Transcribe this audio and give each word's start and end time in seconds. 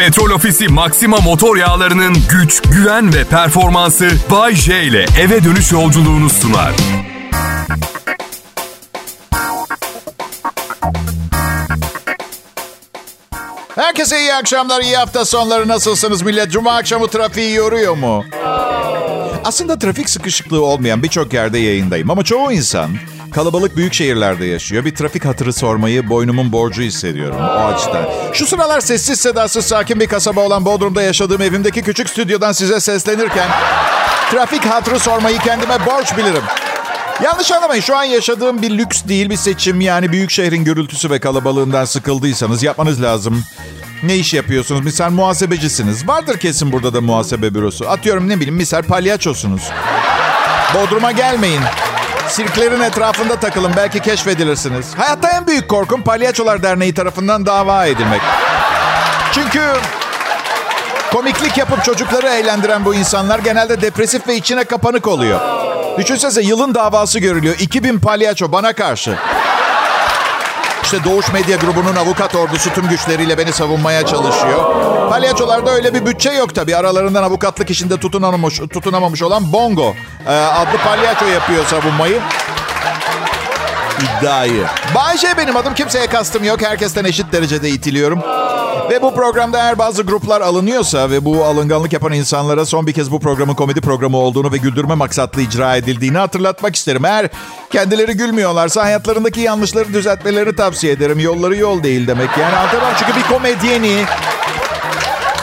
Petrol 0.00 0.30
Ofisi 0.30 0.68
Maxima 0.68 1.16
motor 1.16 1.56
yağlarının 1.56 2.16
güç, 2.30 2.62
güven 2.62 3.14
ve 3.14 3.24
performansı 3.24 4.10
Bay 4.30 4.54
J 4.54 4.82
ile 4.82 5.06
eve 5.20 5.44
dönüş 5.44 5.72
yolculuğunu 5.72 6.30
sunar. 6.30 6.72
Herkese 13.74 14.20
iyi 14.20 14.34
akşamlar, 14.34 14.80
iyi 14.80 14.96
hafta 14.96 15.24
sonları. 15.24 15.68
Nasılsınız 15.68 16.22
millet? 16.22 16.50
Cuma 16.50 16.72
akşamı 16.72 17.08
trafiği 17.08 17.54
yoruyor 17.54 17.96
mu? 17.96 18.24
Aslında 19.44 19.78
trafik 19.78 20.10
sıkışıklığı 20.10 20.64
olmayan 20.64 21.02
birçok 21.02 21.32
yerde 21.32 21.58
yayındayım. 21.58 22.10
Ama 22.10 22.24
çoğu 22.24 22.52
insan 22.52 22.90
kalabalık 23.30 23.76
büyük 23.76 23.94
şehirlerde 23.94 24.46
yaşıyor. 24.46 24.84
Bir 24.84 24.94
trafik 24.94 25.24
hatırı 25.24 25.52
sormayı 25.52 26.08
boynumun 26.08 26.52
borcu 26.52 26.82
hissediyorum 26.82 27.36
o 27.40 27.64
açıdan. 27.64 28.08
Şu 28.32 28.46
sıralar 28.46 28.80
sessiz 28.80 29.20
sedasız 29.20 29.66
sakin 29.66 30.00
bir 30.00 30.06
kasaba 30.06 30.40
olan 30.40 30.64
Bodrum'da 30.64 31.02
yaşadığım 31.02 31.42
evimdeki 31.42 31.82
küçük 31.82 32.10
stüdyodan 32.10 32.52
size 32.52 32.80
seslenirken... 32.80 33.48
...trafik 34.30 34.64
hatırı 34.64 34.98
sormayı 34.98 35.38
kendime 35.38 35.86
borç 35.86 36.16
bilirim. 36.16 36.42
Yanlış 37.24 37.52
anlamayın 37.52 37.82
şu 37.82 37.96
an 37.96 38.04
yaşadığım 38.04 38.62
bir 38.62 38.78
lüks 38.78 39.04
değil 39.04 39.30
bir 39.30 39.36
seçim. 39.36 39.80
Yani 39.80 40.12
büyük 40.12 40.30
şehrin 40.30 40.64
gürültüsü 40.64 41.10
ve 41.10 41.18
kalabalığından 41.18 41.84
sıkıldıysanız 41.84 42.62
yapmanız 42.62 43.02
lazım. 43.02 43.44
Ne 44.02 44.16
iş 44.16 44.34
yapıyorsunuz? 44.34 44.84
Misal 44.84 45.10
muhasebecisiniz. 45.10 46.08
Vardır 46.08 46.38
kesin 46.38 46.72
burada 46.72 46.94
da 46.94 47.00
muhasebe 47.00 47.54
bürosu. 47.54 47.88
Atıyorum 47.88 48.28
ne 48.28 48.36
bileyim 48.36 48.54
misal 48.54 48.82
palyaçosunuz. 48.82 49.62
Bodrum'a 50.74 51.12
gelmeyin. 51.12 51.62
Sirklerin 52.30 52.80
etrafında 52.80 53.36
takılın 53.36 53.72
belki 53.76 54.00
keşfedilirsiniz. 54.00 54.86
Hayatta 54.96 55.28
en 55.30 55.46
büyük 55.46 55.68
korkum 55.68 56.02
Palyaçolar 56.02 56.62
Derneği 56.62 56.94
tarafından 56.94 57.46
dava 57.46 57.86
edilmek. 57.86 58.20
Çünkü 59.32 59.60
komiklik 61.12 61.58
yapıp 61.58 61.84
çocukları 61.84 62.28
eğlendiren 62.28 62.84
bu 62.84 62.94
insanlar 62.94 63.38
genelde 63.38 63.80
depresif 63.80 64.28
ve 64.28 64.36
içine 64.36 64.64
kapanık 64.64 65.08
oluyor. 65.08 65.40
Düşünsenize 65.98 66.42
yılın 66.42 66.74
davası 66.74 67.18
görülüyor. 67.18 67.54
2000 67.58 67.98
palyaço 67.98 68.52
bana 68.52 68.72
karşı. 68.72 69.14
İşte 70.82 71.04
Doğuş 71.04 71.32
Medya 71.32 71.56
Grubu'nun 71.56 71.96
avukat 71.96 72.34
ordusu 72.34 72.74
tüm 72.74 72.88
güçleriyle 72.88 73.38
beni 73.38 73.52
savunmaya 73.52 74.06
çalışıyor. 74.06 74.74
Palyaçolarda 75.10 75.70
öyle 75.70 75.94
bir 75.94 76.06
bütçe 76.06 76.30
yok 76.30 76.54
tabii. 76.54 76.76
Aralarından 76.76 77.22
avukatlık 77.22 77.70
işinde 77.70 77.96
tutunamamış, 77.96 78.58
tutunamamış 78.58 79.22
olan 79.22 79.52
Bongo 79.52 79.94
e, 80.26 80.30
adlı 80.30 80.78
palyaço 80.84 81.26
yapıyor 81.26 81.66
savunmayı. 81.66 82.20
İddiayı. 84.00 84.64
Bayşe 84.94 85.36
benim 85.38 85.56
adım. 85.56 85.74
Kimseye 85.74 86.06
kastım 86.06 86.44
yok. 86.44 86.62
Herkesten 86.62 87.04
eşit 87.04 87.32
derecede 87.32 87.68
itiliyorum. 87.68 88.20
Ve 88.90 89.02
bu 89.02 89.14
programda 89.14 89.58
eğer 89.58 89.78
bazı 89.78 90.02
gruplar 90.02 90.40
alınıyorsa 90.40 91.10
ve 91.10 91.24
bu 91.24 91.44
alınganlık 91.44 91.92
yapan 91.92 92.12
insanlara 92.12 92.66
son 92.66 92.86
bir 92.86 92.92
kez 92.92 93.10
bu 93.10 93.20
programın 93.20 93.54
komedi 93.54 93.80
programı 93.80 94.16
olduğunu 94.16 94.52
ve 94.52 94.56
güldürme 94.56 94.94
maksatlı 94.94 95.42
icra 95.42 95.76
edildiğini 95.76 96.18
hatırlatmak 96.18 96.76
isterim. 96.76 97.04
Eğer 97.04 97.28
kendileri 97.70 98.12
gülmüyorlarsa 98.12 98.82
hayatlarındaki 98.84 99.40
yanlışları 99.40 99.94
düzeltmelerini 99.94 100.56
tavsiye 100.56 100.92
ederim. 100.92 101.18
Yolları 101.18 101.56
yol 101.56 101.82
değil 101.82 102.06
demek. 102.06 102.30
Yani 102.40 102.56
anlatamam 102.56 102.92
çünkü 102.98 103.16
bir 103.16 103.22
komedyeni 103.34 104.04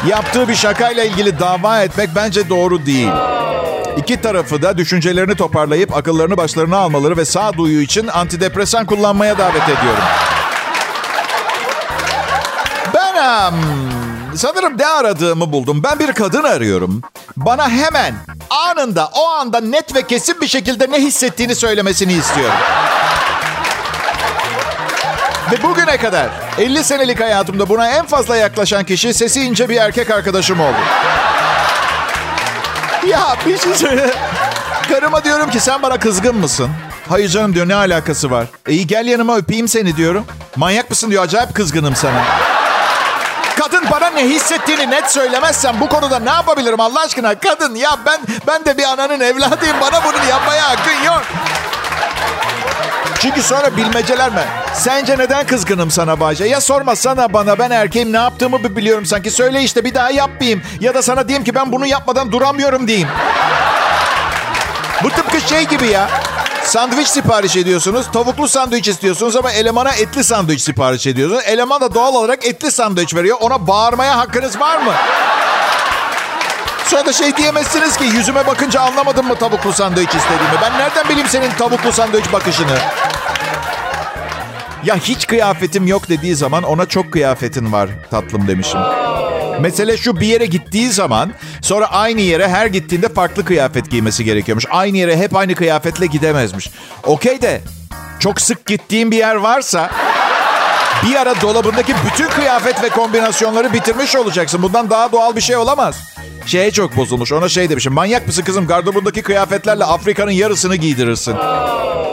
yaptığı 0.06 0.48
bir 0.48 0.56
şakayla 0.56 1.04
ilgili 1.04 1.40
dava 1.40 1.82
etmek 1.82 2.10
bence 2.16 2.50
doğru 2.50 2.86
değil. 2.86 3.10
İki 3.98 4.22
tarafı 4.22 4.62
da 4.62 4.78
düşüncelerini 4.78 5.36
toparlayıp 5.36 5.98
akıllarını 5.98 6.38
başlarına 6.38 6.78
almaları 6.78 7.18
ve 7.18 7.26
sağduyu 7.26 7.82
için 7.82 8.08
antidepresan 8.08 8.86
kullanmaya 8.86 9.38
davet 9.38 9.64
ediyorum. 9.64 10.04
Ben 12.94 13.48
um, 13.48 13.56
sanırım 14.36 14.78
ne 14.78 14.88
aradığımı 14.88 15.52
buldum. 15.52 15.84
Ben 15.84 16.00
bir 16.00 16.14
kadın 16.14 16.44
arıyorum. 16.44 17.02
Bana 17.38 17.70
hemen, 17.70 18.16
anında, 18.50 19.10
o 19.14 19.28
anda 19.28 19.60
net 19.60 19.96
ve 19.96 20.08
kesin 20.08 20.42
bir 20.42 20.48
şekilde 20.48 20.92
ne 20.92 21.00
hissettiğini 21.00 21.56
söylemesini 21.56 22.14
istiyorum. 22.14 22.58
Ve 25.52 25.64
bugüne 25.64 25.98
kadar 25.98 26.47
50 26.58 26.84
senelik 26.84 27.20
hayatımda 27.20 27.70
buna 27.70 27.90
en 27.90 28.06
fazla 28.06 28.38
yaklaşan 28.38 28.84
kişi 28.84 29.14
sesi 29.14 29.42
ince 29.42 29.70
bir 29.70 29.76
erkek 29.76 30.12
arkadaşım 30.12 30.60
oldu. 30.60 30.78
Ya 33.08 33.36
bir 33.46 33.58
şey 33.58 33.74
söyle. 33.74 34.14
Karıma 34.90 35.24
diyorum 35.24 35.50
ki 35.50 35.60
sen 35.60 35.82
bana 35.84 36.00
kızgın 36.00 36.36
mısın? 36.36 36.70
Hayır 37.10 37.30
canım 37.30 37.54
diyor 37.56 37.68
ne 37.68 37.76
alakası 37.76 38.32
var? 38.32 38.46
E, 38.68 38.72
iyi 38.74 38.88
gel 38.88 39.06
yanıma 39.08 39.38
öpeyim 39.38 39.68
seni 39.68 39.98
diyorum. 39.98 40.26
Manyak 40.56 40.90
mısın 40.90 41.12
diyor 41.12 41.24
acayip 41.24 41.56
kızgınım 41.56 41.96
sana. 41.96 42.24
Kadın 43.60 43.86
bana 43.92 44.10
ne 44.10 44.24
hissettiğini 44.30 44.90
net 44.90 45.12
söylemezsen 45.12 45.80
bu 45.80 45.90
konuda 45.90 46.20
ne 46.20 46.30
yapabilirim 46.30 46.80
Allah 46.80 47.00
aşkına? 47.02 47.36
Kadın 47.40 47.76
ya 47.76 47.90
ben 48.06 48.20
ben 48.48 48.66
de 48.66 48.78
bir 48.78 48.84
ananın 48.84 49.20
evladıyım. 49.20 49.76
Bana 49.82 50.04
bunu 50.04 50.30
yapmaya 50.30 50.70
hakkın 50.70 51.04
yok. 51.06 51.22
Çünkü 53.20 53.42
sonra 53.44 53.78
bilmeceler 53.78 54.30
mi? 54.30 54.44
Sence 54.74 55.18
neden 55.18 55.46
kızgınım 55.46 55.92
sana 55.92 56.20
Bayce? 56.20 56.46
Ya 56.46 56.62
sorma 56.62 56.96
sana 56.96 57.34
bana 57.34 57.60
ben 57.60 57.72
erkeğim 57.72 58.14
ne 58.14 58.18
yaptığımı 58.18 58.76
biliyorum 58.76 59.06
sanki. 59.06 59.32
Söyle 59.32 59.62
işte 59.64 59.84
bir 59.86 59.94
daha 59.94 60.12
yapmayayım. 60.12 60.62
Ya 60.80 60.94
da 60.94 61.02
sana 61.02 61.28
diyeyim 61.28 61.44
ki 61.44 61.56
ben 61.56 61.72
bunu 61.72 61.86
yapmadan 61.86 62.32
duramıyorum 62.32 62.88
diyeyim. 62.88 63.08
Bu 65.04 65.10
tıpkı 65.10 65.42
şey 65.42 65.68
gibi 65.68 65.88
ya. 65.88 66.10
Sandviç 66.64 67.08
sipariş 67.08 67.56
ediyorsunuz. 67.56 68.06
Tavuklu 68.14 68.48
sandviç 68.48 68.88
istiyorsunuz 68.88 69.36
ama 69.36 69.52
elemana 69.52 69.92
etli 69.92 70.24
sandviç 70.24 70.62
sipariş 70.62 71.08
ediyorsunuz. 71.08 71.44
Eleman 71.46 71.82
da 71.82 71.94
doğal 71.94 72.16
olarak 72.16 72.46
etli 72.46 72.72
sandviç 72.72 73.16
veriyor. 73.16 73.38
Ona 73.42 73.68
bağırmaya 73.68 74.18
hakkınız 74.18 74.60
var 74.60 74.78
mı? 74.78 74.92
Sonra 76.86 77.06
da 77.06 77.14
şey 77.14 77.38
diyemezsiniz 77.38 77.98
ki 77.98 78.04
yüzüme 78.04 78.48
bakınca 78.48 78.82
anlamadın 78.82 79.26
mı 79.26 79.36
tavuklu 79.36 79.74
sandviç 79.74 80.16
istediğimi? 80.16 80.56
Ben 80.62 80.80
nereden 80.80 81.10
bileyim 81.10 81.28
senin 81.28 81.52
tavuklu 81.52 81.92
sandviç 81.92 82.34
bakışını? 82.34 82.78
Ya 84.88 84.96
hiç 84.96 85.28
kıyafetim 85.28 85.88
yok 85.88 86.10
dediği 86.10 86.36
zaman 86.36 86.64
ona 86.64 86.86
çok 86.86 87.12
kıyafetin 87.12 87.72
var 87.72 87.90
tatlım 88.12 88.48
demişim. 88.48 88.80
Mesele 89.62 89.98
şu 89.98 90.20
bir 90.20 90.28
yere 90.28 90.46
gittiği 90.46 90.90
zaman 90.90 91.32
sonra 91.62 91.92
aynı 91.92 92.22
yere 92.22 92.48
her 92.48 92.66
gittiğinde 92.66 93.10
farklı 93.10 93.46
kıyafet 93.46 93.92
giymesi 93.92 94.26
gerekiyormuş. 94.26 94.66
Aynı 94.70 94.98
yere 94.98 95.18
hep 95.18 95.36
aynı 95.36 95.56
kıyafetle 95.56 96.06
gidemezmiş. 96.06 96.70
Okey 97.04 97.42
de 97.42 97.62
çok 98.20 98.42
sık 98.42 98.66
gittiğim 98.66 99.12
bir 99.12 99.18
yer 99.18 99.36
varsa 99.36 99.92
bir 101.06 101.16
ara 101.16 101.42
dolabındaki 101.42 101.94
bütün 102.06 102.28
kıyafet 102.30 102.84
ve 102.84 102.90
kombinasyonları 102.90 103.74
bitirmiş 103.74 104.16
olacaksın. 104.16 104.64
Bundan 104.64 104.90
daha 104.90 105.12
doğal 105.12 105.36
bir 105.36 105.42
şey 105.42 105.56
olamaz. 105.56 105.96
Şeye 106.46 106.72
çok 106.72 106.98
bozulmuş. 106.98 107.32
Ona 107.32 107.50
şey 107.50 107.70
demişim. 107.70 107.94
Manyak 107.94 108.28
mısın 108.28 108.44
kızım? 108.44 108.68
Gardırobundaki 108.68 109.22
kıyafetlerle 109.22 109.84
Afrika'nın 109.84 110.32
yarısını 110.32 110.76
giydirirsin. 110.76 111.36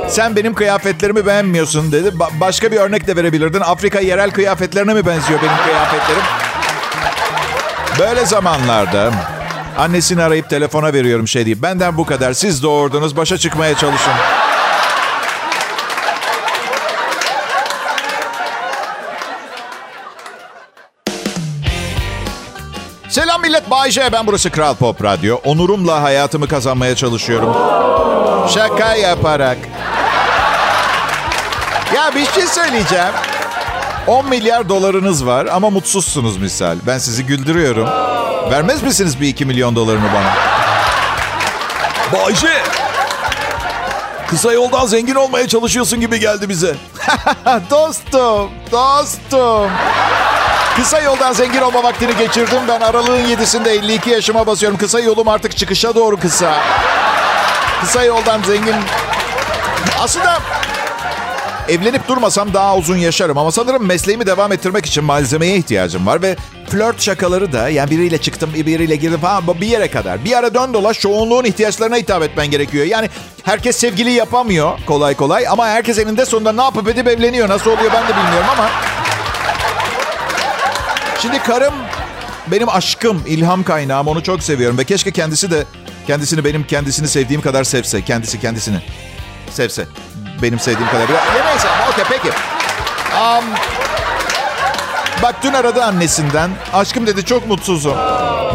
Sen 0.08 0.36
benim 0.36 0.54
kıyafetlerimi 0.54 1.26
beğenmiyorsun 1.26 1.92
dedi. 1.92 2.08
Ba- 2.08 2.40
başka 2.40 2.72
bir 2.72 2.76
örnek 2.76 3.06
de 3.06 3.16
verebilirdin. 3.16 3.60
Afrika 3.60 4.00
yerel 4.00 4.30
kıyafetlerine 4.30 4.94
mi 4.94 5.06
benziyor 5.06 5.40
benim 5.42 5.56
kıyafetlerim? 5.64 6.22
Böyle 7.98 8.26
zamanlarda 8.26 9.10
annesini 9.78 10.22
arayıp 10.22 10.50
telefona 10.50 10.92
veriyorum 10.92 11.28
şey 11.28 11.44
deyip 11.46 11.62
benden 11.62 11.96
bu 11.96 12.06
kadar 12.06 12.32
siz 12.32 12.62
doğurdunuz 12.62 13.16
başa 13.16 13.38
çıkmaya 13.38 13.76
çalışın. 13.76 14.12
Selam 23.14 23.40
millet 23.40 23.70
Bay 23.70 23.90
J. 23.90 24.12
Ben 24.12 24.26
burası 24.26 24.50
Kral 24.50 24.74
Pop 24.74 25.04
Radyo. 25.04 25.36
Onurumla 25.44 26.02
hayatımı 26.02 26.48
kazanmaya 26.48 26.96
çalışıyorum. 26.96 27.56
Şaka 28.54 28.94
yaparak. 28.94 29.58
Ya 31.94 32.14
bir 32.14 32.26
şey 32.26 32.46
söyleyeceğim. 32.46 33.12
10 34.06 34.28
milyar 34.28 34.68
dolarınız 34.68 35.26
var 35.26 35.46
ama 35.46 35.70
mutsuzsunuz 35.70 36.36
misal. 36.36 36.76
Ben 36.86 36.98
sizi 36.98 37.26
güldürüyorum. 37.26 37.88
Vermez 38.50 38.82
misiniz 38.82 39.20
bir 39.20 39.28
2 39.28 39.44
milyon 39.44 39.76
dolarını 39.76 40.08
bana? 40.14 40.34
Bayce. 42.12 42.62
Kısa 44.26 44.52
yoldan 44.52 44.86
zengin 44.86 45.14
olmaya 45.14 45.48
çalışıyorsun 45.48 46.00
gibi 46.00 46.20
geldi 46.20 46.48
bize. 46.48 46.76
dostum, 47.70 48.50
dostum. 48.72 49.70
Kısa 50.76 51.00
yoldan 51.00 51.32
zengin 51.32 51.60
olma 51.60 51.82
vaktini 51.82 52.16
geçirdim. 52.16 52.58
Ben 52.68 52.80
aralığın 52.80 53.24
7'sinde 53.24 53.68
52 53.68 54.10
yaşıma 54.10 54.46
basıyorum. 54.46 54.78
Kısa 54.78 55.00
yolum 55.00 55.28
artık 55.28 55.56
çıkışa 55.56 55.94
doğru 55.94 56.16
kısa. 56.16 56.54
Kısa 57.80 58.04
yoldan 58.04 58.42
zengin... 58.42 58.74
Aslında 60.00 60.38
evlenip 61.68 62.08
durmasam 62.08 62.54
daha 62.54 62.76
uzun 62.76 62.96
yaşarım. 62.96 63.38
Ama 63.38 63.52
sanırım 63.52 63.86
mesleğimi 63.86 64.26
devam 64.26 64.52
ettirmek 64.52 64.86
için 64.86 65.04
malzemeye 65.04 65.56
ihtiyacım 65.56 66.06
var. 66.06 66.22
Ve 66.22 66.36
flört 66.68 67.02
şakaları 67.02 67.52
da 67.52 67.68
yani 67.68 67.90
biriyle 67.90 68.18
çıktım 68.18 68.50
biriyle 68.54 68.96
girdim 68.96 69.20
falan 69.20 69.60
bir 69.60 69.66
yere 69.66 69.90
kadar. 69.90 70.24
Bir 70.24 70.38
ara 70.38 70.54
dön 70.54 70.74
dolaş 70.74 71.00
çoğunluğun 71.00 71.44
ihtiyaçlarına 71.44 71.96
hitap 71.96 72.22
etmen 72.22 72.50
gerekiyor. 72.50 72.86
Yani 72.86 73.10
herkes 73.42 73.76
sevgili 73.76 74.10
yapamıyor 74.10 74.78
kolay 74.86 75.14
kolay. 75.14 75.48
Ama 75.48 75.66
herkes 75.66 75.98
eninde 75.98 76.26
sonunda 76.26 76.52
ne 76.52 76.62
yapıp 76.62 76.88
edip 76.88 77.08
evleniyor. 77.08 77.48
Nasıl 77.48 77.70
oluyor 77.70 77.92
ben 77.92 78.02
de 78.02 78.16
bilmiyorum 78.16 78.48
ama... 78.52 78.93
Şimdi 81.18 81.38
karım 81.38 81.74
benim 82.46 82.68
aşkım, 82.68 83.22
ilham 83.26 83.62
kaynağım. 83.62 84.08
Onu 84.08 84.22
çok 84.22 84.42
seviyorum 84.42 84.78
ve 84.78 84.84
keşke 84.84 85.10
kendisi 85.10 85.50
de 85.50 85.64
kendisini 86.06 86.44
benim 86.44 86.64
kendisini 86.66 87.08
sevdiğim 87.08 87.42
kadar 87.42 87.64
sevse. 87.64 88.02
Kendisi 88.02 88.40
kendisini 88.40 88.80
sevse. 89.50 89.86
Benim 90.42 90.58
sevdiğim 90.58 90.90
kadar. 90.90 91.08
Ya 91.08 91.44
neyse, 91.50 91.68
okey 91.92 92.04
peki. 92.10 92.28
Um, 93.20 93.44
bak 95.22 95.34
dün 95.42 95.52
aradı 95.52 95.84
annesinden. 95.84 96.50
Aşkım 96.72 97.06
dedi 97.06 97.24
çok 97.24 97.48
mutsuzum. 97.48 97.96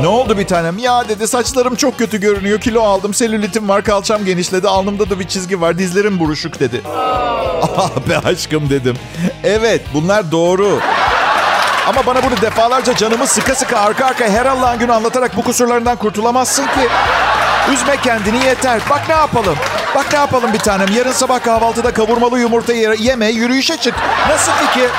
Ne 0.01 0.07
oldu 0.07 0.37
bir 0.37 0.47
tanem? 0.47 0.77
Ya 0.77 1.09
dedi 1.09 1.27
saçlarım 1.27 1.75
çok 1.75 1.97
kötü 1.97 2.19
görünüyor. 2.21 2.59
Kilo 2.59 2.83
aldım. 2.83 3.13
Selülitim 3.13 3.69
var. 3.69 3.83
Kalçam 3.83 4.25
genişledi. 4.25 4.67
Alnımda 4.67 5.09
da 5.09 5.19
bir 5.19 5.27
çizgi 5.27 5.61
var. 5.61 5.77
Dizlerim 5.77 6.19
buruşuk 6.19 6.59
dedi. 6.59 6.81
Ah 7.77 7.89
be 8.09 8.17
aşkım 8.17 8.69
dedim. 8.69 8.95
Evet 9.43 9.81
bunlar 9.93 10.31
doğru. 10.31 10.79
Ama 11.89 12.05
bana 12.05 12.23
bunu 12.23 12.41
defalarca 12.41 12.95
canımı 12.95 13.27
sıka 13.27 13.55
sıka 13.55 13.79
arka 13.79 14.05
arka 14.05 14.25
her 14.25 14.45
Allah'ın 14.45 14.79
günü 14.79 14.93
anlatarak 14.93 15.37
bu 15.37 15.41
kusurlarından 15.41 15.95
kurtulamazsın 15.95 16.63
ki. 16.63 16.87
Üzme 17.73 17.97
kendini 18.03 18.45
yeter. 18.45 18.81
Bak 18.89 19.01
ne 19.09 19.15
yapalım. 19.15 19.55
Bak 19.95 20.05
ne 20.13 20.19
yapalım 20.19 20.53
bir 20.53 20.59
tanem. 20.59 20.87
Yarın 20.97 21.11
sabah 21.11 21.43
kahvaltıda 21.43 21.93
kavurmalı 21.93 22.39
yumurta 22.39 22.73
yeme, 22.73 23.27
yürüyüşe 23.27 23.77
çık. 23.77 23.95
Nasıl 24.29 24.51
fikir? 24.51 24.89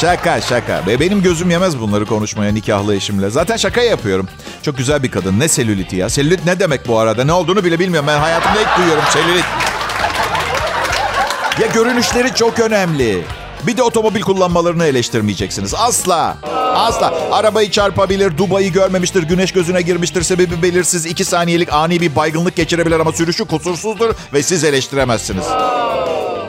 Şaka 0.00 0.40
şaka. 0.40 0.82
Benim 0.86 1.22
gözüm 1.22 1.50
yemez 1.50 1.80
bunları 1.80 2.06
konuşmaya 2.06 2.52
nikahlı 2.52 2.94
eşimle. 2.94 3.30
Zaten 3.30 3.56
şaka 3.56 3.80
yapıyorum. 3.80 4.28
Çok 4.62 4.76
güzel 4.78 5.02
bir 5.02 5.10
kadın. 5.10 5.40
Ne 5.40 5.48
selüliti 5.48 5.96
ya? 5.96 6.10
Selülit 6.10 6.46
ne 6.46 6.60
demek 6.60 6.88
bu 6.88 6.98
arada? 6.98 7.24
Ne 7.24 7.32
olduğunu 7.32 7.64
bile 7.64 7.78
bilmiyorum. 7.78 8.08
Ben 8.08 8.18
hayatımda 8.18 8.60
ilk 8.60 8.76
duyuyorum 8.76 9.04
selülit. 9.10 9.44
Ya 11.60 11.66
görünüşleri 11.66 12.34
çok 12.34 12.60
önemli. 12.60 13.24
Bir 13.66 13.76
de 13.76 13.82
otomobil 13.82 14.20
kullanmalarını 14.22 14.84
eleştirmeyeceksiniz. 14.84 15.74
Asla. 15.74 16.36
Asla. 16.74 17.14
Arabayı 17.32 17.70
çarpabilir, 17.70 18.38
Dubai'yi 18.38 18.72
görmemiştir, 18.72 19.22
güneş 19.22 19.52
gözüne 19.52 19.82
girmiştir, 19.82 20.22
sebebi 20.22 20.62
belirsiz, 20.62 21.06
iki 21.06 21.24
saniyelik 21.24 21.72
ani 21.72 22.00
bir 22.00 22.16
baygınlık 22.16 22.56
geçirebilir 22.56 23.00
ama 23.00 23.12
sürüşü 23.12 23.44
kusursuzdur 23.44 24.14
ve 24.32 24.42
siz 24.42 24.64
eleştiremezsiniz. 24.64 25.44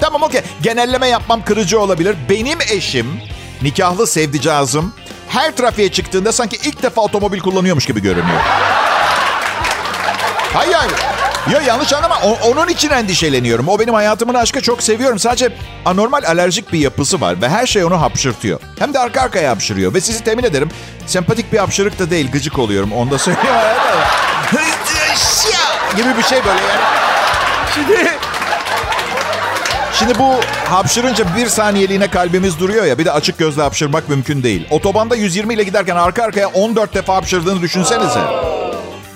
Tamam 0.01 0.23
okey. 0.23 0.41
Genelleme 0.61 1.07
yapmam 1.07 1.45
kırıcı 1.45 1.79
olabilir. 1.79 2.15
Benim 2.29 2.59
eşim, 2.71 3.07
nikahlı 3.61 4.07
sevdicazım, 4.07 4.93
her 5.29 5.55
trafiğe 5.55 5.91
çıktığında 5.91 6.31
sanki 6.31 6.55
ilk 6.55 6.83
defa 6.83 7.01
otomobil 7.01 7.39
kullanıyormuş 7.39 7.85
gibi 7.85 8.01
görünüyor. 8.01 8.41
Hayır 10.53 10.73
hayır. 10.73 10.93
Ya 11.51 11.61
yanlış 11.61 11.93
anlama. 11.93 12.19
O, 12.23 12.49
onun 12.51 12.67
için 12.67 12.89
endişeleniyorum. 12.89 13.67
O 13.67 13.79
benim 13.79 13.93
hayatımın 13.93 14.33
aşkı 14.33 14.61
çok 14.61 14.83
seviyorum. 14.83 15.19
Sadece 15.19 15.49
anormal 15.85 16.23
alerjik 16.23 16.73
bir 16.73 16.79
yapısı 16.79 17.21
var 17.21 17.41
ve 17.41 17.49
her 17.49 17.67
şey 17.67 17.85
onu 17.85 18.01
hapşırtıyor. 18.01 18.59
Hem 18.79 18.93
de 18.93 18.99
arka 18.99 19.21
arkaya 19.21 19.51
hapşırıyor. 19.51 19.93
Ve 19.93 20.01
sizi 20.01 20.23
temin 20.23 20.43
ederim 20.43 20.69
sempatik 21.07 21.53
bir 21.53 21.57
hapşırık 21.57 21.99
da 21.99 22.09
değil 22.09 22.31
gıcık 22.31 22.59
oluyorum. 22.59 22.91
Onu 22.91 23.11
da 23.11 23.17
söyleyeyim. 23.17 23.47
gibi 25.97 26.17
bir 26.17 26.23
şey 26.23 26.45
böyle 26.45 26.61
yani. 26.61 26.81
Şimdi 27.75 28.11
Şimdi 29.99 30.19
bu 30.19 30.33
hapşırınca 30.69 31.25
bir 31.37 31.47
saniyeliğine 31.47 32.07
kalbimiz 32.07 32.59
duruyor 32.59 32.85
ya. 32.85 32.97
Bir 32.97 33.05
de 33.05 33.11
açık 33.11 33.37
gözle 33.37 33.61
hapşırmak 33.61 34.09
mümkün 34.09 34.43
değil. 34.43 34.67
Otobanda 34.69 35.15
120 35.15 35.53
ile 35.53 35.63
giderken 35.63 35.95
arka 35.95 36.23
arkaya 36.23 36.47
14 36.47 36.93
defa 36.93 37.15
hapşırdığını 37.15 37.61
düşünsenize. 37.61 38.19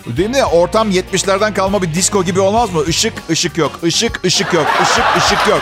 Değil 0.08 0.30
mi? 0.30 0.46
Ortam 0.46 0.92
70'lerden 0.92 1.54
kalma 1.54 1.82
bir 1.82 1.94
disco 1.94 2.24
gibi 2.24 2.40
olmaz 2.40 2.74
mı? 2.74 2.84
Işık, 2.88 3.14
ışık 3.30 3.58
yok. 3.58 3.72
Işık, 3.84 4.26
ışık 4.26 4.54
yok. 4.54 4.66
Işık, 4.84 5.06
ışık 5.18 5.48
yok. 5.48 5.62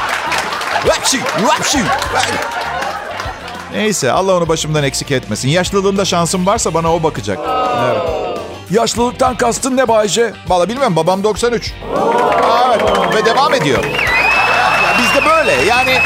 Vapşi, 0.87 1.19
vapşi. 1.43 1.79
Neyse 3.73 4.11
Allah 4.11 4.33
onu 4.37 4.47
başımdan 4.47 4.83
eksik 4.83 5.11
etmesin. 5.11 5.49
Yaşlılığımda 5.49 6.05
şansım 6.05 6.45
varsa 6.45 6.73
bana 6.73 6.93
o 6.95 7.03
bakacak. 7.03 7.39
Evet. 7.85 8.01
Yaşlılıktan 8.71 9.37
kastın 9.37 9.77
ne 9.77 9.87
Bayce? 9.87 10.33
Valla 10.47 10.69
bilmiyorum 10.69 10.95
babam 10.95 11.23
93. 11.23 11.73
Evet 12.75 13.15
ve 13.15 13.25
devam 13.25 13.53
ediyor. 13.53 13.83
Bizde 14.99 15.29
böyle 15.29 15.51
yani... 15.51 15.99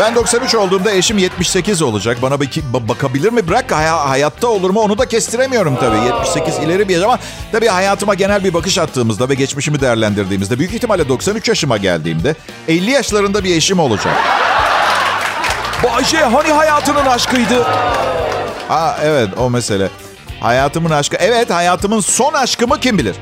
Ben 0.00 0.14
93 0.14 0.54
olduğumda 0.54 0.90
eşim 0.92 1.18
78 1.18 1.82
olacak. 1.82 2.18
Bana 2.22 2.40
bir 2.40 2.48
bakabilir 2.72 3.32
mi? 3.32 3.48
Bırak 3.48 3.72
hay- 3.72 3.86
hayatta 3.86 4.48
olur 4.48 4.70
mu? 4.70 4.80
Onu 4.80 4.98
da 4.98 5.08
kestiremiyorum 5.08 5.76
tabii. 5.76 5.96
78 6.06 6.58
ileri 6.58 6.88
bir 6.88 6.94
yaş 6.94 7.04
ama 7.04 7.18
tabii 7.52 7.66
hayatıma 7.66 8.14
genel 8.14 8.44
bir 8.44 8.54
bakış 8.54 8.78
attığımızda 8.78 9.28
ve 9.28 9.34
geçmişimi 9.34 9.80
değerlendirdiğimizde 9.80 10.58
büyük 10.58 10.74
ihtimalle 10.74 11.08
93 11.08 11.48
yaşıma 11.48 11.76
geldiğimde 11.76 12.34
50 12.68 12.90
yaşlarında 12.90 13.44
bir 13.44 13.56
eşim 13.56 13.78
olacak. 13.78 14.14
Bayce 15.84 16.18
hani 16.18 16.52
hayatının 16.52 17.06
aşkıydı? 17.06 17.62
Ha 18.68 18.98
evet 19.04 19.28
o 19.38 19.50
mesele. 19.50 19.88
Hayatımın 20.40 20.90
aşkı. 20.90 21.16
Evet 21.16 21.50
hayatımın 21.50 22.00
son 22.00 22.32
aşkımı 22.32 22.80
kim 22.80 22.98
bilir? 22.98 23.16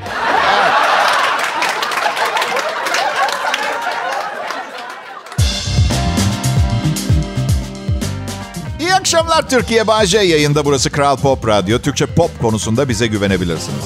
Akşamlar 9.05 9.49
Türkiye 9.49 9.87
Bağcay 9.87 10.29
yayında. 10.29 10.65
Burası 10.65 10.91
Kral 10.91 11.17
Pop 11.17 11.49
Radyo. 11.49 11.79
Türkçe 11.79 12.07
pop 12.07 12.41
konusunda 12.41 12.89
bize 12.89 13.07
güvenebilirsiniz. 13.07 13.85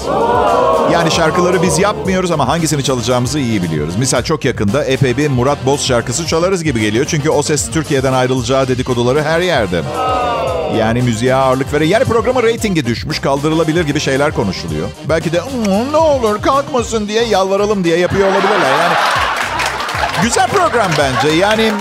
Yani 0.92 1.10
şarkıları 1.10 1.62
biz 1.62 1.78
yapmıyoruz 1.78 2.30
ama 2.30 2.48
hangisini 2.48 2.84
çalacağımızı 2.84 3.38
iyi 3.38 3.62
biliyoruz. 3.62 3.96
Misal 3.96 4.22
çok 4.22 4.44
yakında 4.44 4.84
epey 4.84 5.16
bir 5.16 5.28
Murat 5.28 5.66
Boz 5.66 5.86
şarkısı 5.86 6.26
çalarız 6.26 6.64
gibi 6.64 6.80
geliyor. 6.80 7.06
Çünkü 7.08 7.30
o 7.30 7.42
ses 7.42 7.70
Türkiye'den 7.70 8.12
ayrılacağı 8.12 8.68
dedikoduları 8.68 9.22
her 9.22 9.40
yerde. 9.40 9.82
Yani 10.78 11.02
müziğe 11.02 11.34
ağırlık 11.34 11.72
verir. 11.72 11.86
Yani 11.86 12.04
programın 12.04 12.42
reytingi 12.42 12.86
düşmüş, 12.86 13.18
kaldırılabilir 13.18 13.86
gibi 13.86 14.00
şeyler 14.00 14.32
konuşuluyor. 14.34 14.88
Belki 15.08 15.32
de 15.32 15.40
ne 15.90 15.96
olur 15.96 16.42
kalkmasın 16.42 17.08
diye 17.08 17.24
yalvaralım 17.24 17.84
diye 17.84 17.98
yapıyor 17.98 18.28
olabilirler. 18.28 18.70
Yani 18.80 18.94
güzel 20.22 20.48
program 20.48 20.90
bence. 20.98 21.36
Yani 21.36 21.72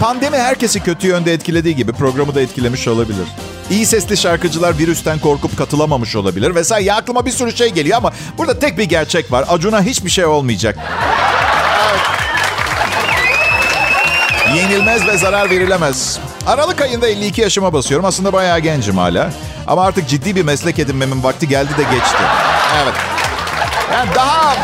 Pandemi 0.00 0.36
herkesi 0.36 0.80
kötü 0.80 1.06
yönde 1.06 1.32
etkilediği 1.32 1.76
gibi 1.76 1.92
programı 1.92 2.34
da 2.34 2.40
etkilemiş 2.40 2.88
olabilir. 2.88 3.26
İyi 3.70 3.86
sesli 3.86 4.16
şarkıcılar 4.16 4.78
virüsten 4.78 5.18
korkup 5.18 5.58
katılamamış 5.58 6.16
olabilir 6.16 6.54
vesaire. 6.54 6.84
Ya 6.84 6.96
aklıma 6.96 7.26
bir 7.26 7.30
sürü 7.30 7.56
şey 7.56 7.68
geliyor 7.68 7.98
ama 7.98 8.12
burada 8.38 8.58
tek 8.58 8.78
bir 8.78 8.84
gerçek 8.84 9.32
var. 9.32 9.44
Acun'a 9.48 9.82
hiçbir 9.82 10.10
şey 10.10 10.24
olmayacak. 10.24 10.78
Yenilmez 14.56 15.06
ve 15.06 15.18
zarar 15.18 15.50
verilemez. 15.50 16.18
Aralık 16.46 16.80
ayında 16.80 17.08
52 17.08 17.40
yaşıma 17.40 17.72
basıyorum. 17.72 18.06
Aslında 18.06 18.32
bayağı 18.32 18.58
gencim 18.58 18.98
hala. 18.98 19.32
Ama 19.66 19.82
artık 19.84 20.08
ciddi 20.08 20.36
bir 20.36 20.42
meslek 20.42 20.78
edinmemin 20.78 21.22
vakti 21.22 21.48
geldi 21.48 21.70
de 21.78 21.82
geçti. 21.82 22.22
Evet. 22.82 23.15
Yani 23.92 24.14
daha 24.14 24.56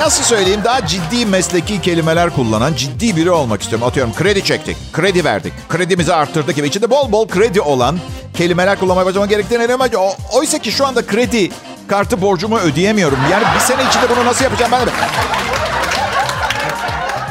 nasıl 0.00 0.24
söyleyeyim 0.24 0.60
daha 0.64 0.86
ciddi 0.86 1.26
mesleki 1.26 1.80
kelimeler 1.80 2.30
kullanan 2.30 2.74
ciddi 2.74 3.16
biri 3.16 3.30
olmak 3.30 3.62
istiyorum. 3.62 3.88
Atıyorum 3.88 4.14
kredi 4.14 4.44
çektik, 4.44 4.76
kredi 4.92 5.24
verdik, 5.24 5.52
kredimizi 5.68 6.14
arttırdık 6.14 6.56
gibi. 6.56 6.66
içinde 6.66 6.90
bol 6.90 7.12
bol 7.12 7.28
kredi 7.28 7.60
olan 7.60 7.98
kelimeler 8.34 8.78
kullanmaya 8.80 9.06
başlamam 9.06 9.28
gerektiğini. 9.28 9.96
O, 9.96 10.16
oysa 10.32 10.58
ki 10.58 10.72
şu 10.72 10.86
anda 10.86 11.06
kredi 11.06 11.50
kartı 11.88 12.22
borcumu 12.22 12.58
ödeyemiyorum. 12.58 13.18
Yani 13.32 13.44
bir 13.54 13.60
sene 13.60 13.88
içinde 13.88 14.16
bunu 14.16 14.24
nasıl 14.24 14.44
yapacağım 14.44 14.72
ben 14.72 14.86
de... 14.86 14.90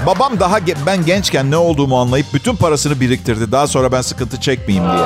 Babam 0.05 0.39
daha 0.39 0.59
ge- 0.59 0.75
ben 0.85 1.05
gençken 1.05 1.51
ne 1.51 1.57
olduğumu 1.57 2.00
anlayıp 2.01 2.33
bütün 2.33 2.55
parasını 2.55 3.00
biriktirdi. 3.00 3.51
Daha 3.51 3.67
sonra 3.67 3.91
ben 3.91 4.01
sıkıntı 4.01 4.39
çekmeyeyim 4.41 4.91
diye. 4.91 5.05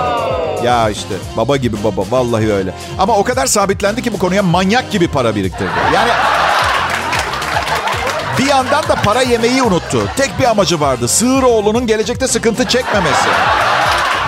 Ya 0.65 0.89
işte 0.89 1.13
baba 1.37 1.57
gibi 1.57 1.77
baba 1.83 2.01
vallahi 2.11 2.53
öyle. 2.53 2.73
Ama 2.99 3.13
o 3.17 3.23
kadar 3.23 3.45
sabitlendi 3.45 4.01
ki 4.01 4.13
bu 4.13 4.19
konuya 4.19 4.43
manyak 4.43 4.91
gibi 4.91 5.07
para 5.07 5.35
biriktirdi. 5.35 5.71
Yani 5.93 6.11
bir 8.37 8.45
yandan 8.47 8.83
da 8.87 8.95
para 8.95 9.21
yemeyi 9.21 9.63
unuttu. 9.63 10.07
Tek 10.17 10.39
bir 10.39 10.43
amacı 10.49 10.79
vardı. 10.79 11.07
Sığır 11.07 11.43
oğlunun 11.43 11.87
gelecekte 11.87 12.27
sıkıntı 12.27 12.65
çekmemesi. 12.67 13.29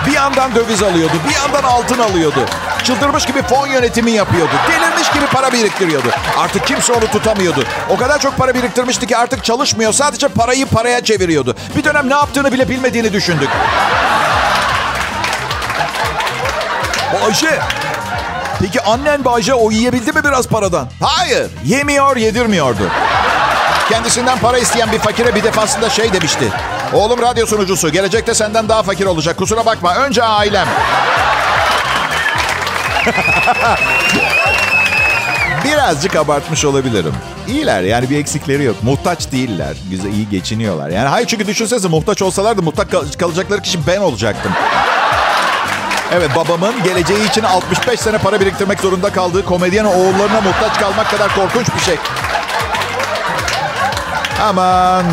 Bir 0.06 0.12
yandan 0.12 0.54
döviz 0.54 0.82
alıyordu, 0.82 1.12
bir 1.28 1.34
yandan 1.34 1.62
altın 1.62 1.98
alıyordu. 1.98 2.46
Çıldırmış 2.84 3.26
gibi 3.26 3.42
fon 3.42 3.66
yönetimi 3.66 4.10
yapıyordu. 4.10 4.50
Delirmiş 4.68 5.10
gibi 5.12 5.26
para 5.26 5.52
biriktiriyordu. 5.52 6.08
Artık 6.38 6.66
kimse 6.66 6.92
onu 6.92 7.06
tutamıyordu. 7.06 7.64
O 7.90 7.96
kadar 7.96 8.18
çok 8.18 8.36
para 8.36 8.54
biriktirmişti 8.54 9.06
ki 9.06 9.16
artık 9.16 9.44
çalışmıyor. 9.44 9.92
Sadece 9.92 10.28
parayı 10.28 10.66
paraya 10.66 11.04
çeviriyordu. 11.04 11.56
Bir 11.76 11.84
dönem 11.84 12.10
ne 12.10 12.14
yaptığını 12.14 12.52
bile 12.52 12.68
bilmediğini 12.68 13.12
düşündük. 13.12 13.48
Ayşe, 17.26 17.60
peki 18.60 18.82
annen 18.82 19.24
Bayce 19.24 19.54
o 19.54 19.70
yiyebildi 19.70 20.12
mi 20.12 20.24
biraz 20.24 20.46
paradan? 20.46 20.88
Hayır, 21.00 21.50
yemiyor, 21.64 22.16
yedirmiyordu. 22.16 22.90
Kendisinden 23.88 24.38
para 24.38 24.58
isteyen 24.58 24.92
bir 24.92 24.98
fakire 24.98 25.34
bir 25.34 25.42
defasında 25.42 25.90
şey 25.90 26.12
demişti. 26.12 26.52
Oğlum 26.94 27.22
radyo 27.22 27.46
sunucusu. 27.46 27.92
Gelecekte 27.92 28.34
senden 28.34 28.68
daha 28.68 28.82
fakir 28.82 29.06
olacak. 29.06 29.36
Kusura 29.36 29.66
bakma. 29.66 29.94
Önce 29.94 30.22
ailem. 30.22 30.68
Birazcık 35.64 36.16
abartmış 36.16 36.64
olabilirim. 36.64 37.14
İyiler 37.48 37.82
yani 37.82 38.10
bir 38.10 38.18
eksikleri 38.18 38.64
yok. 38.64 38.76
Muhtaç 38.82 39.32
değiller. 39.32 39.76
Güzel 39.90 40.12
iyi 40.12 40.28
geçiniyorlar. 40.28 40.90
Yani 40.90 41.08
hayır 41.08 41.26
çünkü 41.26 41.46
düşünsenize 41.46 41.88
muhtaç 41.88 42.22
olsalardı 42.22 42.62
muhtaç 42.62 42.88
kalacakları 43.18 43.62
kişi 43.62 43.86
ben 43.86 44.00
olacaktım. 44.00 44.52
Evet 46.12 46.30
babamın 46.36 46.82
geleceği 46.84 47.28
için 47.28 47.42
65 47.42 48.00
sene 48.00 48.18
para 48.18 48.40
biriktirmek 48.40 48.80
zorunda 48.80 49.12
kaldığı 49.12 49.44
komedyen 49.44 49.84
oğullarına 49.84 50.40
muhtaç 50.40 50.80
kalmak 50.80 51.10
kadar 51.10 51.34
korkunç 51.34 51.66
bir 51.76 51.80
şey. 51.80 51.96
Aman 54.42 55.04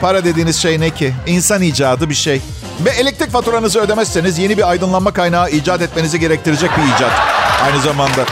para 0.00 0.24
dediğiniz 0.24 0.56
şey 0.56 0.80
ne 0.80 0.90
ki? 0.90 1.14
İnsan 1.26 1.62
icadı 1.62 2.10
bir 2.10 2.14
şey. 2.14 2.42
Ve 2.80 2.90
elektrik 2.90 3.30
faturanızı 3.30 3.80
ödemezseniz 3.80 4.38
yeni 4.38 4.56
bir 4.58 4.70
aydınlanma 4.70 5.12
kaynağı 5.12 5.50
icat 5.50 5.82
etmenizi 5.82 6.20
gerektirecek 6.20 6.70
bir 6.78 6.96
icat. 6.96 7.12
Aynı 7.64 7.80
zamanda. 7.80 8.24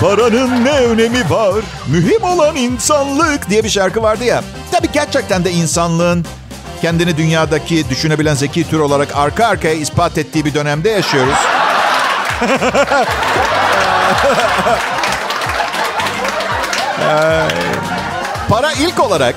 Paranın 0.00 0.64
ne 0.64 0.70
önemi 0.70 1.30
var? 1.30 1.64
Mühim 1.86 2.22
olan 2.22 2.56
insanlık 2.56 3.50
diye 3.50 3.64
bir 3.64 3.68
şarkı 3.68 4.02
vardı 4.02 4.24
ya. 4.24 4.44
Tabii 4.72 4.88
gerçekten 4.92 5.44
de 5.44 5.50
insanlığın 5.50 6.26
kendini 6.82 7.16
dünyadaki 7.16 7.88
düşünebilen 7.90 8.34
zeki 8.34 8.70
tür 8.70 8.78
olarak 8.78 9.08
arka 9.16 9.46
arkaya 9.46 9.74
ispat 9.74 10.18
ettiği 10.18 10.44
bir 10.44 10.54
dönemde 10.54 10.88
yaşıyoruz. 10.88 11.34
Para 18.48 18.72
ilk 18.72 19.00
olarak 19.00 19.34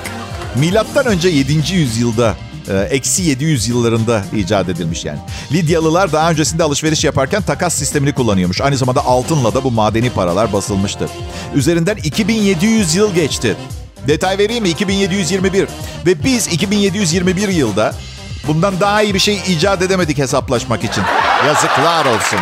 milattan 0.56 1.06
önce 1.06 1.28
7. 1.28 1.74
yüzyılda 1.74 2.34
e, 2.68 2.78
eksi 2.78 3.22
700 3.22 3.68
yıllarında 3.68 4.24
icat 4.36 4.68
edilmiş 4.68 5.04
yani. 5.04 5.18
Lidyalılar 5.52 6.12
daha 6.12 6.30
öncesinde 6.30 6.62
alışveriş 6.62 7.04
yaparken 7.04 7.42
takas 7.42 7.74
sistemini 7.74 8.12
kullanıyormuş. 8.12 8.60
Aynı 8.60 8.76
zamanda 8.76 9.04
altınla 9.04 9.54
da 9.54 9.64
bu 9.64 9.70
madeni 9.70 10.10
paralar 10.10 10.52
basılmıştı. 10.52 11.08
Üzerinden 11.54 11.96
2700 11.96 12.94
yıl 12.94 13.14
geçti. 13.14 13.56
Detay 14.08 14.38
vereyim 14.38 14.62
mi? 14.62 14.68
2721. 14.68 15.68
Ve 16.06 16.24
biz 16.24 16.46
2721 16.46 17.48
yılda 17.48 17.94
bundan 18.48 18.80
daha 18.80 19.02
iyi 19.02 19.14
bir 19.14 19.18
şey 19.18 19.40
icat 19.48 19.82
edemedik 19.82 20.18
hesaplaşmak 20.18 20.84
için. 20.84 21.04
Yazıklar 21.46 22.04
olsun. 22.04 22.38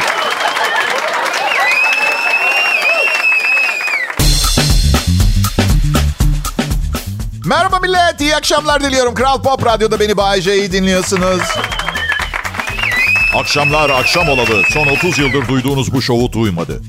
Merhaba 7.50 7.78
millet, 7.78 8.20
iyi 8.20 8.36
akşamlar 8.36 8.82
diliyorum. 8.82 9.14
Kral 9.14 9.42
Pop 9.42 9.66
Radyo'da 9.66 10.00
beni 10.00 10.16
Bay 10.16 10.40
J'yi 10.40 10.72
dinliyorsunuz. 10.72 11.42
Akşamlar 13.36 13.90
akşam 13.90 14.28
olalı. 14.28 14.62
Son 14.72 14.86
30 14.86 15.18
yıldır 15.18 15.48
duyduğunuz 15.48 15.92
bu 15.92 16.02
şovu 16.02 16.32
duymadı. 16.32 16.80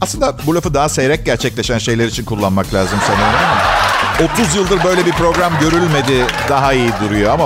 Aslında 0.00 0.36
bu 0.46 0.54
lafı 0.54 0.74
daha 0.74 0.88
seyrek 0.88 1.26
gerçekleşen 1.26 1.78
şeyler 1.78 2.06
için 2.06 2.24
kullanmak 2.24 2.74
lazım 2.74 2.98
sanırım 3.06 3.24
ama 3.24 4.32
30 4.32 4.54
yıldır 4.54 4.84
böyle 4.84 5.06
bir 5.06 5.12
program 5.12 5.52
görülmedi 5.60 6.26
daha 6.48 6.72
iyi 6.72 6.90
duruyor 7.04 7.32
ama 7.32 7.44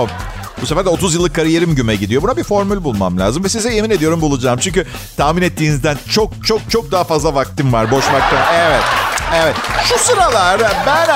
bu 0.61 0.65
sefer 0.65 0.85
de 0.85 0.89
30 0.89 1.15
yıllık 1.15 1.35
kariyerim 1.35 1.75
güme 1.75 1.95
gidiyor. 1.95 2.21
Buna 2.21 2.37
bir 2.37 2.43
formül 2.43 2.83
bulmam 2.83 3.19
lazım 3.19 3.43
ve 3.43 3.49
size 3.49 3.73
yemin 3.73 3.89
ediyorum 3.89 4.21
bulacağım. 4.21 4.59
Çünkü 4.59 4.87
tahmin 5.17 5.41
ettiğinizden 5.41 5.97
çok 6.09 6.45
çok 6.45 6.71
çok 6.71 6.91
daha 6.91 7.03
fazla 7.03 7.35
vaktim 7.35 7.73
var. 7.73 7.91
Boş 7.91 8.05
vaktim. 8.05 8.39
Evet. 8.53 8.83
Evet. 9.35 9.55
Şu 9.89 9.99
sıralar 9.99 10.61
ben 10.85 11.09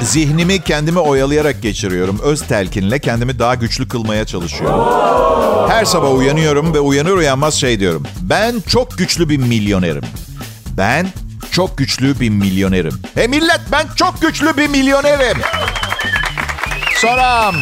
Zihnimi 0.00 0.62
kendimi 0.62 0.98
oyalayarak 0.98 1.62
geçiriyorum. 1.62 2.20
Öz 2.22 2.42
telkinle 2.42 2.98
kendimi 2.98 3.38
daha 3.38 3.54
güçlü 3.54 3.88
kılmaya 3.88 4.24
çalışıyorum. 4.24 4.84
Her 5.68 5.84
sabah 5.84 6.14
uyanıyorum 6.14 6.74
ve 6.74 6.80
uyanır 6.80 7.10
uyanmaz 7.10 7.54
şey 7.54 7.80
diyorum. 7.80 8.02
Ben 8.20 8.62
çok 8.68 8.98
güçlü 8.98 9.28
bir 9.28 9.36
milyonerim. 9.36 10.02
Ben 10.76 11.06
çok 11.50 11.78
güçlü 11.78 12.20
bir 12.20 12.30
milyonerim. 12.30 13.02
He 13.14 13.26
millet 13.26 13.60
ben 13.72 13.86
çok 13.96 14.22
güçlü 14.22 14.56
bir 14.56 14.68
milyonerim. 14.68 15.38
Sonra... 16.96 17.52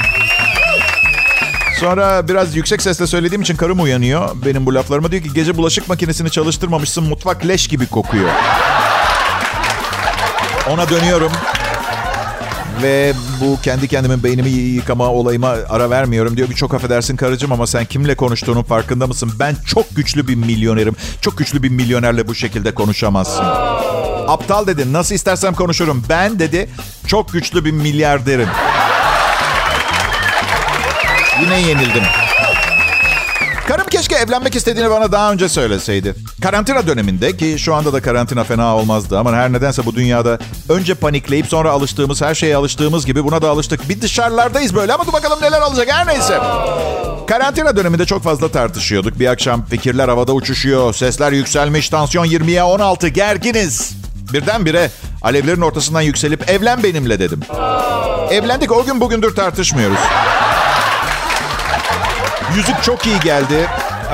Sonra 1.81 2.29
biraz 2.29 2.57
yüksek 2.57 2.83
sesle 2.83 3.07
söylediğim 3.07 3.43
için 3.43 3.57
karım 3.57 3.83
uyanıyor. 3.83 4.31
Benim 4.47 4.67
bu 4.67 4.75
laflarıma 4.75 5.11
diyor 5.11 5.23
ki 5.23 5.33
gece 5.35 5.57
bulaşık 5.57 5.89
makinesini 5.89 6.31
çalıştırmamışsın 6.31 7.05
mutfak 7.05 7.47
leş 7.47 7.69
gibi 7.69 7.87
kokuyor. 7.87 8.31
Ona 10.71 10.89
dönüyorum. 10.91 11.33
Ve 12.83 13.13
bu 13.41 13.59
kendi 13.63 13.89
kendimin 13.89 14.23
beynimi 14.23 14.51
yıkama 14.51 15.09
olayıma 15.09 15.49
ara 15.69 15.91
vermiyorum. 15.91 16.37
Diyor 16.37 16.49
ki 16.49 16.55
çok 16.55 16.75
affedersin 16.75 17.17
karıcığım 17.17 17.53
ama 17.53 17.67
sen 17.67 17.85
kimle 17.85 18.15
konuştuğunun 18.15 18.63
farkında 18.63 19.07
mısın? 19.07 19.33
Ben 19.39 19.57
çok 19.67 19.97
güçlü 19.97 20.29
bir 20.29 20.35
milyonerim. 20.35 20.97
Çok 21.21 21.39
güçlü 21.39 21.63
bir 21.63 21.69
milyonerle 21.69 22.29
bu 22.29 22.35
şekilde 22.35 22.75
konuşamazsın. 22.75 23.45
Aptal 24.29 24.67
dedi. 24.67 24.93
Nasıl 24.93 25.15
istersem 25.15 25.55
konuşurum. 25.55 26.05
Ben 26.09 26.39
dedi 26.39 26.71
çok 27.07 27.33
güçlü 27.33 27.65
bir 27.65 27.71
milyarderim. 27.73 28.49
Yine 31.43 31.61
yenildim. 31.61 32.03
Karım 33.69 33.87
keşke 33.87 34.15
evlenmek 34.15 34.57
istediğini 34.57 34.91
bana 34.91 35.13
daha 35.13 35.33
önce 35.33 35.49
söyleseydi. 35.49 36.15
Karantina 36.43 36.87
döneminde 36.87 37.37
ki 37.37 37.57
şu 37.59 37.75
anda 37.75 37.93
da 37.93 38.03
karantina 38.03 38.45
fena 38.45 38.77
olmazdı 38.77 39.19
ama 39.19 39.33
her 39.33 39.53
nedense 39.53 39.87
bu 39.87 39.95
dünyada 39.95 40.39
önce 40.69 40.95
panikleyip 40.95 41.47
sonra 41.47 41.71
alıştığımız 41.71 42.23
her 42.23 42.35
şeye 42.35 42.57
alıştığımız 42.57 43.07
gibi 43.07 43.25
buna 43.25 43.43
da 43.43 43.51
alıştık. 43.51 43.89
Bir 43.89 44.01
dışarılardayız 44.01 44.75
böyle 44.75 44.93
ama 44.93 45.07
dur 45.07 45.13
bakalım 45.13 45.39
neler 45.43 45.61
olacak 45.61 45.89
her 45.93 46.07
neyse. 46.07 46.39
Karantina 47.29 47.77
döneminde 47.77 48.07
çok 48.07 48.23
fazla 48.23 48.49
tartışıyorduk. 48.49 49.19
Bir 49.19 49.27
akşam 49.27 49.65
fikirler 49.65 50.09
havada 50.09 50.33
uçuşuyor, 50.33 50.95
sesler 50.95 51.33
yükselmiş, 51.33 51.89
tansiyon 51.89 52.25
20'ye 52.25 52.63
16, 52.63 53.09
gerginiz. 53.09 53.93
Birdenbire 54.33 54.91
alevlerin 55.23 55.61
ortasından 55.61 56.01
yükselip 56.01 56.51
evlen 56.51 56.83
benimle 56.83 57.19
dedim. 57.19 57.41
Evlendik 58.31 58.73
o 58.73 58.85
gün 58.85 59.01
bugündür 59.01 59.35
tartışmıyoruz. 59.35 59.99
Yüzük 62.57 62.83
çok 62.83 63.07
iyi 63.07 63.21
geldi. 63.21 63.69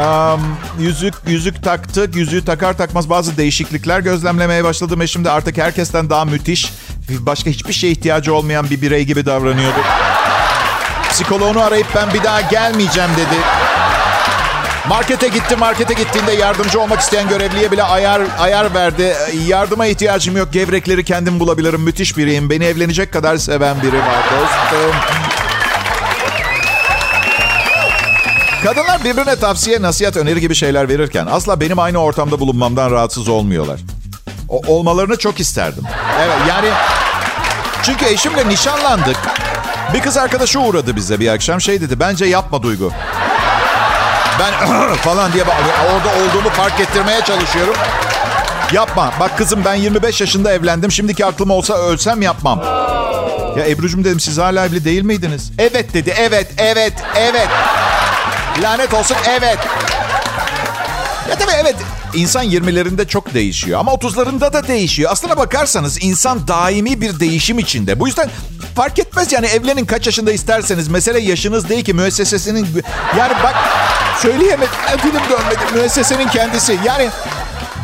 Um, 0.05 0.57
yüzük 0.79 1.15
yüzük 1.27 1.65
taktık. 1.65 2.17
Yüzüğü 2.17 2.45
takar 2.45 2.77
takmaz 2.77 3.11
bazı 3.11 3.37
değişiklikler 3.37 4.01
gözlemlemeye 4.01 4.65
başladım. 4.65 5.03
Eşim 5.03 5.25
de 5.25 5.31
artık 5.31 5.59
herkesten 5.59 6.11
daha 6.11 6.25
müthiş, 6.25 6.73
başka 7.19 7.51
hiçbir 7.51 7.73
şeye 7.73 7.93
ihtiyacı 7.93 8.35
olmayan 8.35 8.71
bir 8.71 8.83
birey 8.83 9.05
gibi 9.05 9.27
davranıyordu. 9.27 9.79
Psikoloğunu 11.11 11.61
arayıp 11.61 11.87
ben 11.95 12.15
bir 12.15 12.25
daha 12.25 12.41
gelmeyeceğim 12.41 13.11
dedi. 13.17 13.41
Markete 14.89 15.29
gitti. 15.29 15.57
Markete 15.57 15.95
gittiğinde 15.95 16.33
yardımcı 16.33 16.81
olmak 16.81 17.01
isteyen 17.01 17.29
görevliye 17.29 17.73
bile 17.73 17.83
ayar 17.83 18.23
ayar 18.39 18.75
verdi. 18.75 19.15
Yardıma 19.47 19.87
ihtiyacım 19.87 20.37
yok. 20.37 20.53
Gevrekleri 20.53 21.05
kendim 21.05 21.41
bulabilirim. 21.41 21.81
Müthiş 21.81 22.17
biriyim. 22.17 22.51
Beni 22.51 22.65
evlenecek 22.65 23.13
kadar 23.13 23.37
seven 23.37 23.83
biri 23.83 23.99
var 23.99 24.25
dostum. 24.25 25.30
Kadınlar 28.65 29.05
birbirine 29.05 29.37
tavsiye, 29.37 29.83
nasihat, 29.83 30.17
öneri 30.17 30.41
gibi 30.41 30.55
şeyler 30.55 30.89
verirken 30.89 31.27
asla 31.27 31.61
benim 31.61 31.79
aynı 31.79 31.99
ortamda 31.99 32.41
bulunmamdan 32.41 32.91
rahatsız 32.91 33.29
olmuyorlar. 33.29 33.81
O, 34.49 34.61
olmalarını 34.67 35.17
çok 35.17 35.41
isterdim. 35.41 35.85
Evet 36.21 36.37
yani 36.49 36.69
çünkü 37.83 38.05
eşimle 38.07 38.49
nişanlandık. 38.49 39.17
Bir 39.95 40.01
kız 40.01 40.17
arkadaşı 40.17 40.61
uğradı 40.61 40.97
bize 40.97 41.21
bir 41.21 41.29
akşam 41.29 41.61
şey 41.61 41.81
dedi. 41.81 42.01
Bence 42.01 42.25
yapma 42.25 42.63
Duygu. 42.63 42.93
Ben 44.41 44.95
falan 44.95 45.33
diye 45.33 45.45
orada 45.45 46.09
olduğumu 46.09 46.51
fark 46.51 46.81
ettirmeye 46.81 47.21
çalışıyorum. 47.21 47.75
Yapma. 48.73 49.13
Bak 49.21 49.39
kızım 49.39 49.65
ben 49.65 49.75
25 49.75 50.21
yaşında 50.21 50.53
evlendim. 50.53 50.93
Şimdiki 50.93 51.27
aklım 51.27 51.51
olsa 51.51 51.75
ölsem 51.75 52.23
yapmam. 52.23 52.61
Ya 53.59 53.67
Ebru'cum 53.69 54.05
dedim 54.05 54.21
siz 54.21 54.39
hala 54.39 54.67
evli 54.67 54.85
değil 54.85 55.03
miydiniz? 55.03 55.53
Evet 55.59 55.95
dedi. 55.95 56.15
Evet, 56.19 56.49
evet, 56.59 56.95
evet. 57.17 57.49
Lanet 58.63 58.95
olsun 58.95 59.17
evet. 59.27 59.59
Ya 61.31 61.37
tabii 61.39 61.53
evet 61.61 61.77
insan 62.15 62.45
20'lerinde 62.45 63.09
çok 63.09 63.35
değişiyor 63.35 63.81
ama 63.81 63.93
30'larında 63.93 64.53
da 64.53 64.69
değişiyor. 64.69 65.11
Aslına 65.13 65.37
bakarsanız 65.37 66.03
insan 66.03 66.49
daimi 66.49 67.01
bir 67.01 67.21
değişim 67.21 67.59
içinde. 67.59 68.01
Bu 68.01 68.07
yüzden 68.07 68.31
fark 68.77 68.99
etmez 68.99 69.33
yani 69.33 69.47
evlenin 69.47 69.87
kaç 69.87 70.07
yaşında 70.07 70.33
isterseniz. 70.33 70.89
Mesele 70.89 71.21
yaşınız 71.21 71.69
değil 71.69 71.85
ki 71.85 71.95
müessesesinin... 71.95 72.67
Yani 73.19 73.33
bak 73.45 73.55
söyleyemedim 74.19 74.69
dilim 75.03 75.23
dönmedi. 75.31 75.75
Müessesenin 75.75 76.29
kendisi. 76.29 76.79
Yani 76.85 77.09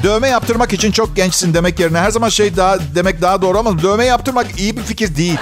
dövme 0.03 0.29
yaptırmak 0.29 0.73
için 0.73 0.93
çok 0.93 1.17
gençsin 1.17 1.55
demek 1.55 1.81
yerine 1.81 1.99
her 1.99 2.11
zaman 2.11 2.29
şey 2.29 2.57
daha 2.57 2.79
demek 2.95 3.23
daha 3.23 3.43
doğru 3.43 3.59
ama 3.59 3.83
dövme 3.83 4.05
yaptırmak 4.05 4.47
iyi 4.59 4.77
bir 4.77 4.83
fikir 4.83 5.17
değil. 5.17 5.39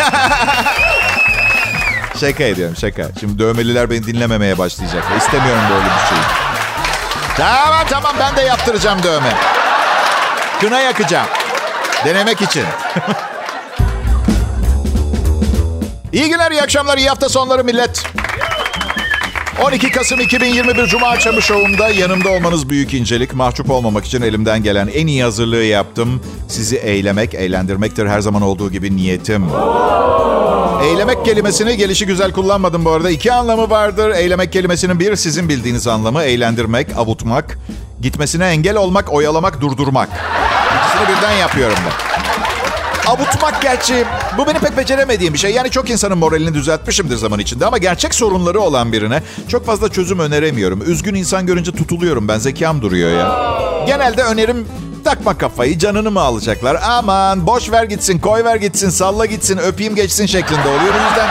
Şaka 2.20 2.44
ediyorum 2.44 2.76
şaka. 2.76 3.10
Şimdi 3.20 3.38
dövmeliler 3.38 3.90
beni 3.90 4.06
dinlememeye 4.06 4.58
başlayacak. 4.58 5.04
İstemiyorum 5.18 5.62
böyle 5.70 5.84
bir 5.84 6.08
şeyi. 6.08 6.22
Tamam 7.36 7.86
tamam 7.90 8.16
ben 8.20 8.36
de 8.36 8.40
yaptıracağım 8.40 9.02
dövme. 9.02 9.32
Kına 10.60 10.80
yakacağım. 10.80 11.26
Denemek 12.04 12.42
için. 12.42 12.64
İyi 16.12 16.28
günler, 16.28 16.50
iyi 16.50 16.62
akşamlar, 16.62 16.98
iyi 16.98 17.08
hafta 17.08 17.28
sonları 17.28 17.64
millet. 17.64 18.04
12 19.62 19.90
Kasım 19.90 20.20
2021 20.20 20.86
Cuma 20.86 21.08
akşamı 21.08 21.42
şovumda 21.42 21.88
yanımda 21.88 22.28
olmanız 22.28 22.68
büyük 22.68 22.94
incelik. 22.94 23.34
Mahcup 23.34 23.70
olmamak 23.70 24.04
için 24.04 24.22
elimden 24.22 24.62
gelen 24.62 24.88
en 24.88 25.06
iyi 25.06 25.22
hazırlığı 25.22 25.64
yaptım. 25.64 26.22
Sizi 26.48 26.76
eğlemek, 26.76 27.34
eğlendirmektir 27.34 28.06
her 28.06 28.20
zaman 28.20 28.42
olduğu 28.42 28.70
gibi 28.70 28.96
niyetim. 28.96 29.44
Eylemek 30.82 31.24
kelimesini 31.24 31.76
gelişi 31.76 32.06
güzel 32.06 32.32
kullanmadım 32.32 32.84
bu 32.84 32.90
arada. 32.90 33.10
İki 33.10 33.32
anlamı 33.32 33.70
vardır. 33.70 34.10
Eylemek 34.10 34.52
kelimesinin 34.52 35.00
bir 35.00 35.16
sizin 35.16 35.48
bildiğiniz 35.48 35.86
anlamı. 35.86 36.22
Eğlendirmek, 36.22 36.88
avutmak, 36.96 37.58
gitmesine 38.00 38.46
engel 38.46 38.76
olmak, 38.76 39.12
oyalamak, 39.12 39.60
durdurmak. 39.60 40.08
İkisini 40.76 41.16
birden 41.16 41.32
yapıyorum 41.32 41.76
ben. 41.86 42.10
Avutmak 43.10 43.62
gerçi 43.62 44.04
bu 44.38 44.46
benim 44.46 44.60
pek 44.60 44.76
beceremediğim 44.76 45.34
bir 45.34 45.38
şey. 45.38 45.52
Yani 45.52 45.70
çok 45.70 45.90
insanın 45.90 46.18
moralini 46.18 46.54
düzeltmişimdir 46.54 47.16
zaman 47.16 47.38
içinde 47.38 47.66
ama 47.66 47.78
gerçek 47.78 48.14
sorunları 48.14 48.60
olan 48.60 48.92
birine 48.92 49.22
çok 49.48 49.66
fazla 49.66 49.88
çözüm 49.88 50.18
öneremiyorum. 50.18 50.90
Üzgün 50.90 51.14
insan 51.14 51.46
görünce 51.46 51.72
tutuluyorum 51.72 52.28
ben. 52.28 52.38
Zekam 52.38 52.82
duruyor 52.82 53.10
ya. 53.18 53.50
Genelde 53.86 54.22
önerim 54.22 54.66
takma 55.10 55.38
kafayı 55.38 55.78
canını 55.78 56.10
mı 56.10 56.20
alacaklar? 56.20 56.78
Aman 56.82 57.46
boş 57.46 57.70
ver 57.70 57.84
gitsin, 57.84 58.18
koy 58.18 58.44
ver 58.44 58.56
gitsin, 58.56 58.90
salla 58.90 59.26
gitsin, 59.26 59.58
öpeyim 59.58 59.94
geçsin 59.94 60.26
şeklinde 60.26 60.68
oluyor. 60.68 60.94
O 60.94 61.08
yüzden 61.08 61.28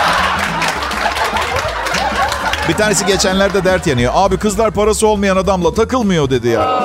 bir 2.69 2.73
tanesi 2.73 3.05
geçenlerde 3.05 3.63
dert 3.63 3.87
yanıyor. 3.87 4.11
Abi 4.15 4.37
kızlar 4.37 4.71
parası 4.71 5.07
olmayan 5.07 5.37
adamla 5.37 5.73
takılmıyor 5.73 6.29
dedi 6.29 6.47
ya. 6.47 6.79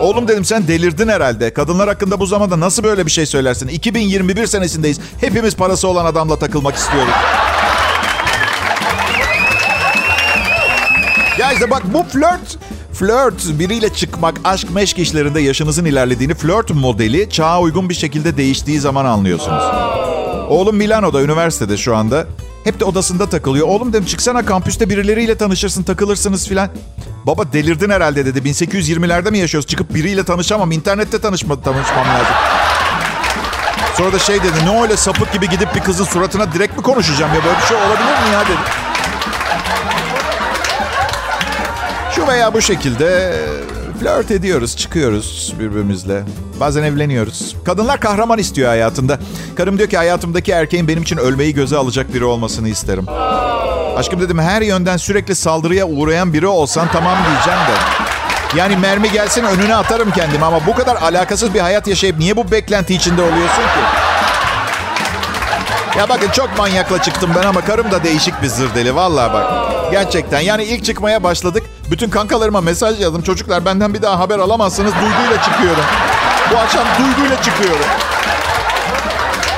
Oğlum 0.00 0.28
dedim 0.28 0.44
sen 0.44 0.68
delirdin 0.68 1.08
herhalde. 1.08 1.54
Kadınlar 1.54 1.88
hakkında 1.88 2.20
bu 2.20 2.26
zamanda 2.26 2.60
nasıl 2.60 2.84
böyle 2.84 3.06
bir 3.06 3.10
şey 3.10 3.26
söylersin? 3.26 3.68
2021 3.68 4.46
senesindeyiz. 4.46 5.00
Hepimiz 5.20 5.56
parası 5.56 5.88
olan 5.88 6.04
adamla 6.04 6.38
takılmak 6.38 6.74
istiyoruz. 6.74 7.14
İşte 11.54 11.70
bak 11.70 11.82
bu 11.94 12.02
flört 12.02 12.58
Flört, 12.92 13.58
biriyle 13.58 13.92
çıkmak, 13.92 14.40
aşk 14.44 14.70
meşk 14.70 14.98
işlerinde 14.98 15.40
yaşınızın 15.40 15.84
ilerlediğini 15.84 16.34
flört 16.34 16.70
modeli 16.70 17.30
çağa 17.30 17.60
uygun 17.60 17.88
bir 17.88 17.94
şekilde 17.94 18.36
değiştiği 18.36 18.80
zaman 18.80 19.04
anlıyorsunuz. 19.04 19.64
Oğlum 20.48 20.76
Milano'da, 20.76 21.22
üniversitede 21.22 21.76
şu 21.76 21.96
anda. 21.96 22.26
Hep 22.64 22.80
de 22.80 22.84
odasında 22.84 23.28
takılıyor. 23.28 23.68
Oğlum 23.68 23.92
dedim 23.92 24.04
çıksana 24.04 24.46
kampüste 24.46 24.90
birileriyle 24.90 25.36
tanışırsın, 25.36 25.82
takılırsınız 25.82 26.48
filan. 26.48 26.68
Baba 27.26 27.52
delirdin 27.52 27.90
herhalde 27.90 28.26
dedi. 28.26 28.48
1820'lerde 28.48 29.30
mi 29.30 29.38
yaşıyoruz? 29.38 29.68
Çıkıp 29.68 29.94
biriyle 29.94 30.24
tanışamam. 30.24 30.72
İnternette 30.72 31.18
tanışma, 31.18 31.60
tanışmam 31.62 32.06
lazım. 32.08 32.34
Sonra 33.96 34.12
da 34.12 34.18
şey 34.18 34.36
dedi. 34.36 34.66
Ne 34.66 34.82
öyle 34.82 34.96
sapık 34.96 35.32
gibi 35.32 35.48
gidip 35.48 35.74
bir 35.74 35.80
kızın 35.80 36.04
suratına 36.04 36.52
direkt 36.52 36.76
mi 36.76 36.82
konuşacağım 36.82 37.34
ya? 37.34 37.44
Böyle 37.44 37.56
bir 37.56 37.66
şey 37.66 37.76
olabilir 37.76 38.28
mi 38.28 38.32
ya 38.32 38.40
dedi. 38.40 38.83
Şu 42.16 42.26
veya 42.26 42.54
bu 42.54 42.60
şekilde 42.60 43.36
flört 44.00 44.30
ediyoruz, 44.30 44.76
çıkıyoruz 44.76 45.54
birbirimizle. 45.60 46.22
Bazen 46.60 46.82
evleniyoruz. 46.82 47.56
Kadınlar 47.64 48.00
kahraman 48.00 48.38
istiyor 48.38 48.68
hayatında. 48.68 49.18
Karım 49.56 49.78
diyor 49.78 49.88
ki 49.88 49.96
hayatımdaki 49.96 50.52
erkeğin 50.52 50.88
benim 50.88 51.02
için 51.02 51.16
ölmeyi 51.16 51.54
göze 51.54 51.76
alacak 51.76 52.14
biri 52.14 52.24
olmasını 52.24 52.68
isterim. 52.68 53.06
Aşkım 53.96 54.20
dedim 54.20 54.38
her 54.38 54.62
yönden 54.62 54.96
sürekli 54.96 55.34
saldırıya 55.34 55.86
uğrayan 55.86 56.32
biri 56.32 56.46
olsan 56.46 56.88
tamam 56.92 57.18
diyeceğim 57.26 57.60
de. 57.60 58.04
Yani 58.58 58.76
mermi 58.76 59.12
gelsin 59.12 59.44
önüne 59.44 59.74
atarım 59.76 60.10
kendimi 60.10 60.44
ama 60.44 60.66
bu 60.66 60.74
kadar 60.74 60.96
alakasız 60.96 61.54
bir 61.54 61.60
hayat 61.60 61.86
yaşayıp 61.86 62.18
niye 62.18 62.36
bu 62.36 62.50
beklenti 62.50 62.94
içinde 62.94 63.22
oluyorsun 63.22 63.62
ki? 63.62 64.03
Ya 65.98 66.08
bakın 66.08 66.28
çok 66.28 66.58
manyakla 66.58 67.02
çıktım 67.02 67.30
ben 67.36 67.46
ama 67.46 67.60
karım 67.60 67.90
da 67.90 68.04
değişik 68.04 68.42
bir 68.42 68.46
zırdeli. 68.48 68.94
Vallahi 68.96 69.32
bak. 69.32 69.52
Gerçekten. 69.90 70.40
Yani 70.40 70.64
ilk 70.64 70.84
çıkmaya 70.84 71.22
başladık. 71.22 71.62
Bütün 71.90 72.10
kankalarıma 72.10 72.60
mesaj 72.60 73.00
yazdım. 73.00 73.22
Çocuklar 73.22 73.64
benden 73.64 73.94
bir 73.94 74.02
daha 74.02 74.18
haber 74.18 74.38
alamazsınız. 74.38 74.92
Duyguyla 74.94 75.42
çıkıyorum. 75.42 75.84
Bu 76.52 76.58
akşam 76.58 76.84
duyguyla 76.98 77.42
çıkıyorum. 77.42 77.86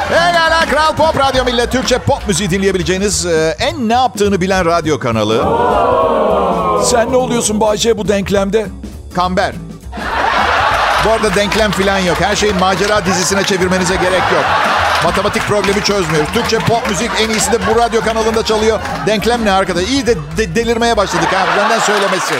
Pekala 0.08 0.60
Kral 0.70 0.94
Pop 0.96 1.18
Radyo 1.18 1.44
Millet 1.44 1.72
Türkçe 1.72 1.98
pop 1.98 2.28
müziği 2.28 2.50
dinleyebileceğiniz 2.50 3.26
e, 3.26 3.56
en 3.58 3.88
ne 3.88 3.92
yaptığını 3.92 4.40
bilen 4.40 4.64
radyo 4.66 4.98
kanalı. 4.98 5.44
Sen 6.84 7.12
ne 7.12 7.16
oluyorsun 7.16 7.60
Bayce 7.60 7.98
bu 7.98 8.08
denklemde? 8.08 8.66
Kamber. 9.14 9.52
Bu 11.04 11.10
arada 11.12 11.34
denklem 11.34 11.70
falan 11.70 11.98
yok. 11.98 12.16
Her 12.20 12.36
şeyi 12.36 12.52
macera 12.52 13.06
dizisine 13.06 13.44
çevirmenize 13.44 13.96
gerek 13.96 14.22
yok. 14.34 14.44
Matematik 15.04 15.42
problemi 15.42 15.82
çözmüyoruz. 15.84 16.32
Türkçe 16.34 16.58
pop 16.58 16.90
müzik 16.90 17.10
en 17.20 17.30
iyisi 17.30 17.52
de 17.52 17.56
bu 17.66 17.78
radyo 17.80 18.00
kanalında 18.00 18.44
çalıyor. 18.44 18.80
Denklem 19.06 19.44
ne 19.44 19.52
arkadaş? 19.52 19.84
İyi 19.84 20.06
de, 20.06 20.14
de 20.36 20.54
delirmeye 20.54 20.96
başladık 20.96 21.28
ha. 21.32 21.46
Benden 21.58 21.78
söylemesi. 21.78 22.34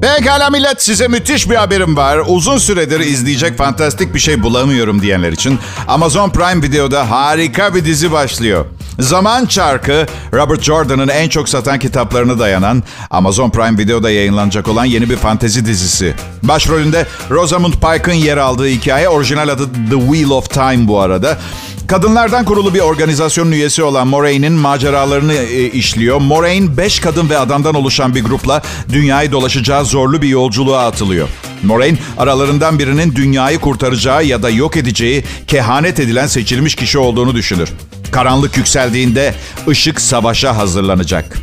Pekala 0.00 0.50
millet 0.50 0.82
size 0.82 1.08
müthiş 1.08 1.50
bir 1.50 1.54
haberim 1.56 1.96
var. 1.96 2.20
Uzun 2.26 2.58
süredir 2.58 3.00
izleyecek 3.00 3.58
fantastik 3.58 4.14
bir 4.14 4.18
şey 4.18 4.42
bulamıyorum 4.42 5.02
diyenler 5.02 5.32
için 5.32 5.58
Amazon 5.88 6.30
Prime 6.30 6.62
Video'da 6.62 7.10
harika 7.10 7.74
bir 7.74 7.84
dizi 7.84 8.12
başlıyor. 8.12 8.64
Zaman 8.98 9.46
Çarkı, 9.46 10.06
Robert 10.32 10.62
Jordan'ın 10.62 11.08
en 11.08 11.28
çok 11.28 11.48
satan 11.48 11.78
kitaplarına 11.78 12.38
dayanan 12.38 12.82
Amazon 13.10 13.50
Prime 13.50 13.78
Video'da 13.78 14.10
yayınlanacak 14.10 14.68
olan 14.68 14.84
yeni 14.84 15.10
bir 15.10 15.16
fantezi 15.16 15.66
dizisi. 15.66 16.14
Başrolünde 16.42 17.06
Rosamund 17.30 17.72
Pike'ın 17.72 18.14
yer 18.14 18.36
aldığı 18.36 18.66
hikaye 18.66 19.08
orijinal 19.08 19.48
adı 19.48 19.72
The 19.90 20.00
Wheel 20.00 20.30
of 20.30 20.50
Time 20.50 20.88
bu 20.88 21.00
arada. 21.00 21.38
Kadınlardan 21.86 22.44
kurulu 22.44 22.74
bir 22.74 22.80
organizasyonun 22.80 23.52
üyesi 23.52 23.82
olan 23.82 24.08
Moraine'in 24.08 24.52
maceralarını 24.52 25.34
e, 25.34 25.70
işliyor. 25.70 26.20
Moraine 26.20 26.76
5 26.76 27.00
kadın 27.00 27.30
ve 27.30 27.38
adamdan 27.38 27.74
oluşan 27.74 28.14
bir 28.14 28.24
grupla 28.24 28.62
dünyayı 28.88 29.32
dolaşacağı 29.32 29.84
zorlu 29.84 30.22
bir 30.22 30.28
yolculuğa 30.28 30.86
atılıyor. 30.86 31.28
Moraine 31.62 31.98
aralarından 32.18 32.78
birinin 32.78 33.14
dünyayı 33.14 33.58
kurtaracağı 33.58 34.24
ya 34.24 34.42
da 34.42 34.50
yok 34.50 34.76
edeceği 34.76 35.24
kehanet 35.46 36.00
edilen 36.00 36.26
seçilmiş 36.26 36.74
kişi 36.74 36.98
olduğunu 36.98 37.34
düşünür. 37.34 37.72
Karanlık 38.10 38.56
yükseldiğinde 38.56 39.34
ışık 39.68 40.00
savaşa 40.00 40.56
hazırlanacak. 40.56 41.38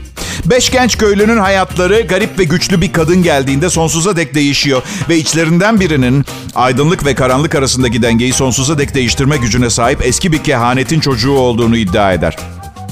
Beş 0.46 0.72
genç 0.72 0.98
köylünün 0.98 1.38
hayatları 1.38 2.02
garip 2.02 2.40
ve 2.40 2.44
güçlü 2.44 2.82
bir 2.82 2.94
kadın 2.94 3.24
geldiğinde 3.24 3.70
sonsuza 3.70 4.16
dek 4.16 4.36
değişiyor. 4.36 4.82
Ve 5.10 5.18
içlerinden 5.18 5.80
birinin 5.80 6.26
aydınlık 6.56 7.06
ve 7.06 7.16
karanlık 7.16 7.56
arasındaki 7.56 8.02
dengeyi 8.02 8.34
sonsuza 8.34 8.78
dek 8.78 8.96
değiştirme 8.96 9.38
gücüne 9.38 9.70
sahip 9.70 10.06
eski 10.06 10.32
bir 10.32 10.44
kehanetin 10.44 11.00
çocuğu 11.00 11.32
olduğunu 11.32 11.78
iddia 11.78 12.14
eder. 12.14 12.38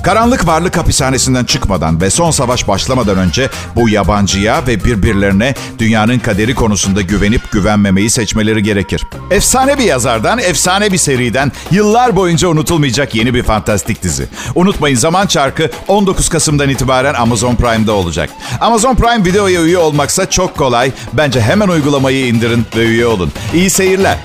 Karanlık 0.03 0.47
varlık 0.47 0.77
hapishanesinden 0.77 1.45
çıkmadan 1.45 2.01
ve 2.01 2.09
son 2.09 2.31
savaş 2.31 2.67
başlamadan 2.67 3.17
önce 3.17 3.49
bu 3.75 3.89
yabancıya 3.89 4.67
ve 4.67 4.83
birbirlerine 4.83 5.53
dünyanın 5.79 6.19
kaderi 6.19 6.55
konusunda 6.55 7.01
güvenip 7.01 7.51
güvenmemeyi 7.51 8.09
seçmeleri 8.09 8.63
gerekir. 8.63 9.03
Efsane 9.31 9.77
bir 9.77 9.83
yazardan, 9.83 10.39
efsane 10.39 10.91
bir 10.91 10.97
seriden 10.97 11.51
yıllar 11.71 12.15
boyunca 12.15 12.47
unutulmayacak 12.47 13.15
yeni 13.15 13.33
bir 13.33 13.43
fantastik 13.43 14.03
dizi. 14.03 14.27
Unutmayın 14.55 14.97
Zaman 14.97 15.27
Çarkı 15.27 15.69
19 15.87 16.29
Kasım'dan 16.29 16.69
itibaren 16.69 17.13
Amazon 17.13 17.55
Prime'da 17.55 17.91
olacak. 17.93 18.29
Amazon 18.61 18.95
Prime 18.95 19.25
videoya 19.25 19.61
üye 19.61 19.77
olmaksa 19.77 20.29
çok 20.29 20.57
kolay. 20.57 20.91
Bence 21.13 21.41
hemen 21.41 21.67
uygulamayı 21.67 22.27
indirin 22.27 22.65
ve 22.77 22.85
üye 22.85 23.07
olun. 23.07 23.31
İyi 23.53 23.69
seyirler. 23.69 24.17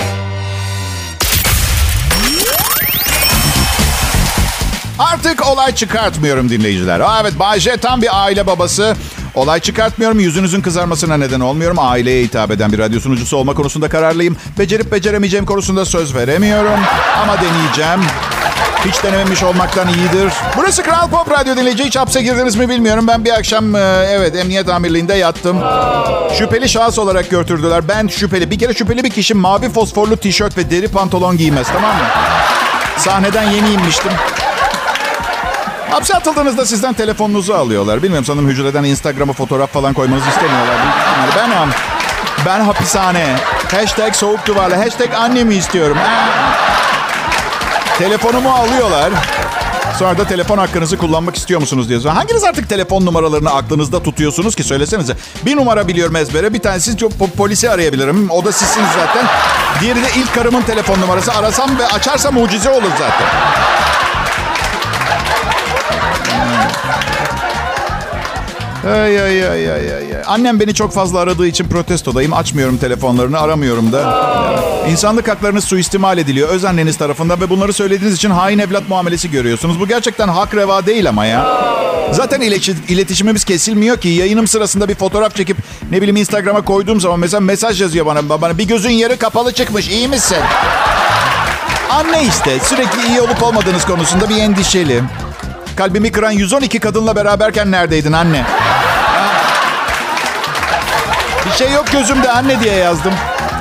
Artık 4.99 5.47
olay 5.47 5.75
çıkartmıyorum 5.75 6.49
dinleyiciler. 6.49 7.01
Aa, 7.01 7.19
evet 7.23 7.39
Bay 7.39 7.61
J 7.61 7.77
tam 7.77 8.03
bir 8.03 8.25
aile 8.25 8.47
babası. 8.47 8.97
Olay 9.35 9.61
çıkartmıyorum, 9.61 10.21
yüzünüzün 10.21 10.61
kızarmasına 10.61 11.17
neden 11.17 11.41
olmuyorum. 11.41 11.77
Aileye 11.81 12.25
hitap 12.25 12.51
eden 12.51 12.73
bir 12.73 12.79
radyo 12.79 13.01
sunucusu 13.01 13.37
olma 13.37 13.55
konusunda 13.55 13.89
kararlıyım. 13.89 14.37
Becerip 14.59 14.93
beceremeyeceğim 14.93 15.47
konusunda 15.47 15.85
söz 15.85 16.15
veremiyorum. 16.15 16.81
Ama 17.23 17.37
deneyeceğim. 17.37 18.01
Hiç 18.87 19.03
denememiş 19.05 19.43
olmaktan 19.43 19.89
iyidir. 19.89 20.33
Burası 20.57 20.83
Kral 20.83 21.11
Pop 21.11 21.31
Radyo 21.31 21.57
dinleyici. 21.57 21.85
Hiç 21.85 21.97
hapse 21.97 22.23
girdiniz 22.23 22.57
mi 22.57 22.69
bilmiyorum. 22.69 23.07
Ben 23.09 23.25
bir 23.25 23.31
akşam 23.31 23.75
e, 23.75 23.79
evet 24.09 24.37
emniyet 24.37 24.69
amirliğinde 24.69 25.15
yattım. 25.15 25.57
Şüpheli 26.39 26.69
şahıs 26.69 26.99
olarak 26.99 27.31
götürdüler. 27.31 27.89
Ben 27.89 28.09
şüpheli. 28.09 28.51
Bir 28.51 28.59
kere 28.59 28.75
şüpheli 28.75 29.05
bir 29.05 29.11
kişi 29.11 29.35
mavi 29.35 29.69
fosforlu 29.69 30.17
tişört 30.17 30.59
ve 30.59 30.71
deri 30.71 30.89
pantolon 30.89 31.37
giymez 31.37 31.67
tamam 31.73 31.97
mı? 31.97 32.05
Sahneden 32.99 33.51
yeni 33.51 33.71
inmiştim. 33.71 34.13
Hapse 35.91 36.15
atıldığınızda 36.15 36.67
sizden 36.67 36.95
telefonunuzu 36.95 37.55
alıyorlar. 37.55 38.03
Bilmiyorum 38.03 38.25
sanırım 38.25 38.49
hücreden 38.49 38.85
Instagram'a 38.85 39.33
fotoğraf 39.33 39.73
falan 39.73 39.95
koymanızı 39.95 40.29
istemiyorlar. 40.29 40.77
Ben 41.37 41.51
ben, 41.51 41.69
ben 42.47 42.61
hapishane. 42.61 43.37
Hashtag 43.73 44.15
soğuk 44.15 44.47
duvarla. 44.47 44.79
Hashtag 44.79 45.15
annemi 45.15 45.55
istiyorum. 45.55 45.97
Telefonumu 47.99 48.51
alıyorlar. 48.51 49.13
Sonra 49.99 50.19
da 50.19 50.25
telefon 50.25 50.59
hakkınızı 50.59 50.99
kullanmak 50.99 51.37
istiyor 51.37 51.61
musunuz 51.61 51.89
diye. 51.89 51.99
Hanginiz 51.99 52.45
artık 52.45 52.69
telefon 52.69 53.07
numaralarını 53.07 53.51
aklınızda 53.51 54.03
tutuyorsunuz 54.03 54.55
ki 54.55 54.63
söylesenize. 54.63 55.17
Bir 55.47 55.57
numara 55.57 55.89
biliyorum 55.89 56.17
ezbere. 56.17 56.53
Bir 56.55 56.59
tanesi 56.59 56.97
çok 56.97 57.13
polisi 57.37 57.71
arayabilirim. 57.71 58.31
O 58.31 58.45
da 58.45 58.53
sizsiniz 58.53 58.89
zaten. 58.97 59.27
Diğeri 59.81 60.03
de 60.03 60.09
ilk 60.17 60.35
karımın 60.35 60.63
telefon 60.63 61.01
numarası. 61.01 61.33
Arasam 61.33 61.79
ve 61.79 61.87
açarsam 61.87 62.35
mucize 62.35 62.71
olur 62.71 62.91
zaten. 62.99 63.27
Ay, 68.87 69.21
ay, 69.21 69.49
ay, 69.49 69.73
ay, 69.73 69.95
ay. 69.95 70.07
Annem 70.27 70.61
beni 70.61 70.75
çok 70.75 70.93
fazla 70.93 71.19
aradığı 71.19 71.47
için 71.47 71.69
protestodayım. 71.69 72.33
Açmıyorum 72.33 72.77
telefonlarını, 72.77 73.41
aramıyorum 73.41 73.93
da. 73.93 74.15
İnsanlık 74.91 75.29
haklarınız 75.29 75.65
suistimal 75.65 76.19
ediliyor 76.19 76.49
öz 76.49 76.65
anneniz 76.65 76.97
tarafından 76.97 77.41
ve 77.41 77.51
bunları 77.51 77.73
söylediğiniz 77.73 78.17
için 78.17 78.31
hain 78.31 78.59
evlat 78.59 78.89
muamelesi 78.89 79.31
görüyorsunuz. 79.31 79.81
Bu 79.81 79.89
gerçekten 79.89 80.29
hak 80.29 80.55
reva 80.55 80.87
değil 80.87 81.09
ama 81.09 81.27
ya. 81.27 81.47
Zaten 82.13 82.41
iletişimimiz 82.89 83.45
kesilmiyor 83.45 83.97
ki. 83.97 84.09
Yayınım 84.09 84.47
sırasında 84.47 84.89
bir 84.89 84.95
fotoğraf 84.95 85.37
çekip 85.37 85.57
ne 85.91 85.97
bileyim 85.97 86.17
Instagram'a 86.17 86.61
koyduğum 86.61 87.01
zaman 87.01 87.21
mesela 87.21 87.41
mesaj 87.41 87.83
yazıyor 87.83 88.07
bana. 88.07 88.29
Bana 88.29 88.59
bir 88.59 88.69
gözün 88.69 88.91
yarı 88.91 89.17
kapalı 89.17 89.53
çıkmış 89.53 89.89
iyi 89.89 90.09
misin? 90.09 90.39
Anne 91.91 92.25
işte 92.25 92.59
sürekli 92.65 93.09
iyi 93.09 93.21
olup 93.21 93.43
olmadığınız 93.43 93.85
konusunda 93.85 94.29
bir 94.29 94.37
endişeli. 94.37 95.03
Kalbimi 95.77 96.13
kıran 96.13 96.31
112 96.31 96.81
kadınla 96.81 97.17
beraberken 97.17 97.71
neredeydin 97.71 98.13
anne? 98.13 98.45
Bir 101.47 101.51
şey 101.53 101.73
yok 101.73 101.85
gözümde 101.93 102.31
anne 102.31 102.61
diye 102.61 102.75
yazdım. 102.75 103.13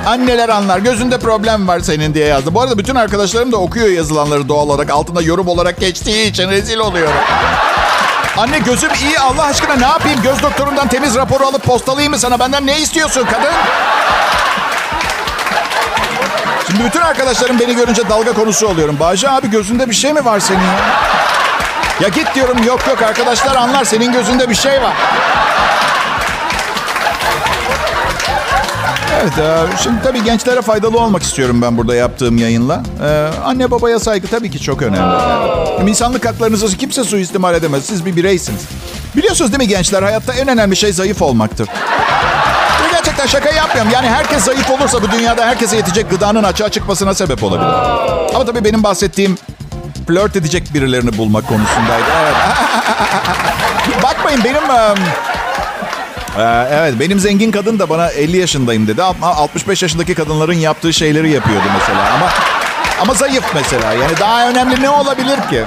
Anneler 0.06 0.48
anlar. 0.48 0.78
Gözünde 0.78 1.18
problem 1.18 1.68
var 1.68 1.80
senin 1.80 2.14
diye 2.14 2.26
yazdım. 2.26 2.54
Bu 2.54 2.60
arada 2.60 2.78
bütün 2.78 2.94
arkadaşlarım 2.94 3.52
da 3.52 3.56
okuyor 3.56 3.88
yazılanları 3.88 4.48
doğal 4.48 4.68
olarak. 4.68 4.90
Altında 4.90 5.22
yorum 5.22 5.48
olarak 5.48 5.80
geçtiği 5.80 6.26
için 6.26 6.50
rezil 6.50 6.78
oluyorum. 6.78 7.20
Anne 8.36 8.58
gözüm 8.58 8.90
iyi 9.02 9.18
Allah 9.18 9.44
aşkına 9.44 9.74
ne 9.74 9.86
yapayım? 9.86 10.22
Göz 10.22 10.42
doktorundan 10.42 10.88
temiz 10.88 11.14
raporu 11.16 11.46
alıp 11.46 11.64
postalayayım 11.64 12.12
mı 12.12 12.18
sana? 12.18 12.38
Benden 12.38 12.66
ne 12.66 12.78
istiyorsun 12.80 13.24
kadın? 13.24 13.52
Şimdi 16.66 16.84
bütün 16.84 17.00
arkadaşlarım 17.00 17.60
beni 17.60 17.76
görünce 17.76 18.08
dalga 18.08 18.32
konusu 18.32 18.68
oluyorum. 18.68 18.96
Bağcı 19.00 19.30
abi 19.30 19.50
gözünde 19.50 19.90
bir 19.90 19.94
şey 19.94 20.12
mi 20.12 20.24
var 20.24 20.40
senin 20.40 20.60
ya? 20.60 21.15
Ya 22.00 22.08
git 22.08 22.34
diyorum 22.34 22.62
yok 22.62 22.80
yok 22.88 23.02
arkadaşlar 23.02 23.56
anlar 23.56 23.84
senin 23.84 24.12
gözünde 24.12 24.50
bir 24.50 24.54
şey 24.54 24.82
var. 24.82 24.94
Evet, 29.22 29.38
e, 29.38 29.82
şimdi 29.82 30.02
tabii 30.02 30.24
gençlere 30.24 30.62
faydalı 30.62 31.00
olmak 31.00 31.22
istiyorum 31.22 31.62
ben 31.62 31.78
burada 31.78 31.94
yaptığım 31.94 32.38
yayınla. 32.38 32.82
Ee, 33.02 33.28
anne 33.44 33.70
babaya 33.70 33.98
saygı 34.00 34.26
tabii 34.26 34.50
ki 34.50 34.60
çok 34.60 34.82
önemli. 34.82 34.98
Yani. 35.78 35.90
İnsanlık 35.90 36.26
haklarınızı 36.26 36.76
kimse 36.76 37.04
suistimal 37.04 37.54
edemez. 37.54 37.84
Siz 37.84 38.04
bir 38.06 38.16
bireysiniz. 38.16 38.60
Biliyorsunuz 39.16 39.52
değil 39.52 39.62
mi 39.62 39.68
gençler? 39.68 40.02
Hayatta 40.02 40.32
en 40.34 40.48
önemli 40.48 40.76
şey 40.76 40.92
zayıf 40.92 41.22
olmaktır. 41.22 41.68
Ve 42.84 42.88
gerçekten 42.92 43.26
şaka 43.26 43.50
yapmıyorum. 43.50 43.92
Yani 43.94 44.08
herkes 44.08 44.44
zayıf 44.44 44.70
olursa 44.70 45.02
bu 45.02 45.10
dünyada 45.12 45.46
herkese 45.46 45.76
yetecek 45.76 46.10
gıdanın 46.10 46.42
açığa 46.44 46.68
çıkmasına 46.68 47.14
sebep 47.14 47.42
olabilir. 47.42 47.68
Ama 48.34 48.44
tabii 48.44 48.64
benim 48.64 48.82
bahsettiğim 48.82 49.38
flört 50.06 50.36
edecek 50.36 50.74
birilerini 50.74 51.18
bulmak 51.18 51.48
konusundaydı. 51.48 52.04
Evet. 52.22 52.34
Bakmayın 54.02 54.40
benim... 54.44 54.62
Evet 56.70 56.94
benim 57.00 57.20
zengin 57.20 57.50
kadın 57.50 57.78
da 57.78 57.88
bana 57.88 58.08
50 58.08 58.36
yaşındayım 58.36 58.86
dedi. 58.86 59.02
65 59.02 59.82
yaşındaki 59.82 60.14
kadınların 60.14 60.52
yaptığı 60.52 60.92
şeyleri 60.92 61.30
yapıyordu 61.30 61.66
mesela. 61.78 62.10
Ama 62.14 62.30
ama 63.00 63.14
zayıf 63.14 63.44
mesela. 63.54 63.92
Yani 63.92 64.12
daha 64.20 64.48
önemli 64.48 64.82
ne 64.82 64.90
olabilir 64.90 65.36
ki? 65.50 65.64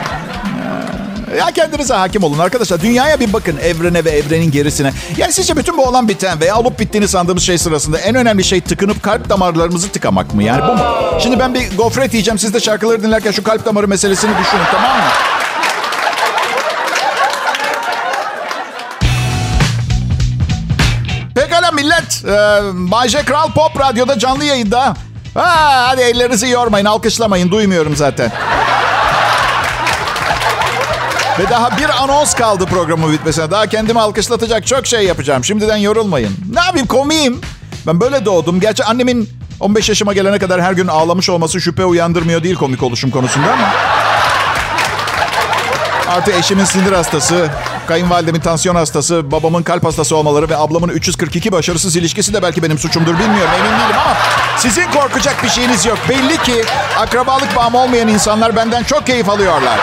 Ya 1.38 1.52
kendinize 1.52 1.94
hakim 1.94 2.24
olun 2.24 2.40
arkadaşlar. 2.40 2.82
Dünyaya 2.82 3.20
bir 3.20 3.34
bakın 3.34 3.58
evrene 3.58 4.06
ve 4.06 4.10
evrenin 4.10 4.52
gerisine. 4.52 4.94
Yani 5.18 5.34
sizce 5.34 5.56
bütün 5.56 5.78
bu 5.78 5.86
olan 5.86 6.08
biten 6.08 6.40
veya 6.40 6.58
olup 6.60 6.80
bittiğini 6.80 7.08
sandığımız 7.08 7.44
şey 7.44 7.58
sırasında 7.58 7.98
en 7.98 8.16
önemli 8.16 8.44
şey 8.44 8.62
tıkınıp 8.62 9.04
kalp 9.04 9.30
damarlarımızı 9.30 9.90
tıkamak 9.90 10.34
mı? 10.34 10.44
Yani 10.44 10.62
bu 10.62 10.72
mu? 10.78 10.84
Şimdi 11.24 11.40
ben 11.40 11.54
bir 11.54 11.78
gofret 11.78 12.14
yiyeceğim. 12.14 12.40
Siz 12.40 12.54
de 12.54 12.60
şarkıları 12.60 13.04
dinlerken 13.04 13.32
şu 13.32 13.44
kalp 13.44 13.66
damarı 13.66 13.88
meselesini 13.88 14.32
düşünün 14.32 14.64
tamam 14.72 14.98
mı? 14.98 15.04
Pekala 21.36 21.72
millet. 21.72 22.24
Ee, 22.26 22.32
Bayce 22.92 23.22
Kral 23.26 23.52
Pop 23.52 23.80
Radyo'da 23.80 24.20
canlı 24.20 24.44
yayında. 24.44 24.94
Ha, 25.34 25.88
hadi 25.88 26.02
ellerinizi 26.02 26.50
yormayın, 26.50 26.86
alkışlamayın. 26.86 27.52
Duymuyorum 27.52 27.96
zaten. 27.96 28.32
Ve 31.40 31.50
daha 31.50 31.78
bir 31.78 32.04
anons 32.04 32.34
kaldı 32.34 32.66
programı 32.66 33.12
bitmesine. 33.12 33.52
Daha 33.52 33.68
kendimi 33.68 34.00
alkışlatacak 34.00 34.68
çok 34.68 34.88
şey 34.88 35.06
yapacağım. 35.06 35.44
Şimdiden 35.44 35.78
yorulmayın. 35.78 36.32
Ne 36.54 36.60
yapayım 36.60 36.88
komiyim. 36.88 37.42
Ben 37.88 38.02
böyle 38.02 38.26
doğdum. 38.26 38.60
Gerçi 38.60 38.84
annemin 38.84 39.30
15 39.60 39.90
yaşıma 39.90 40.14
gelene 40.14 40.40
kadar 40.40 40.62
her 40.62 40.74
gün 40.74 40.88
ağlamış 40.88 41.30
olması 41.30 41.62
şüphe 41.62 41.86
uyandırmıyor 41.86 42.44
değil 42.44 42.56
komik 42.56 42.84
oluşum 42.84 43.12
konusunda 43.12 43.54
ama. 43.54 43.70
Artı 46.10 46.32
eşimin 46.32 46.66
sinir 46.66 46.92
hastası, 46.92 47.50
kayınvalidemin 47.88 48.40
tansiyon 48.40 48.76
hastası, 48.76 49.32
babamın 49.32 49.64
kalp 49.64 49.86
hastası 49.86 50.16
olmaları 50.16 50.50
ve 50.50 50.58
ablamın 50.58 50.90
342 50.90 51.52
başarısız 51.52 51.96
ilişkisi 51.96 52.34
de 52.34 52.42
belki 52.42 52.64
benim 52.64 52.78
suçumdur 52.78 53.14
bilmiyorum 53.20 53.52
emin 53.60 53.80
değilim 53.80 54.00
ama 54.06 54.18
sizin 54.58 54.92
korkacak 54.92 55.44
bir 55.44 55.50
şeyiniz 55.50 55.86
yok. 55.86 55.98
Belli 56.10 56.38
ki 56.38 56.66
akrabalık 57.00 57.56
bağım 57.56 57.76
olmayan 57.76 58.08
insanlar 58.08 58.56
benden 58.56 58.84
çok 58.84 59.08
keyif 59.08 59.30
alıyorlar. 59.30 59.80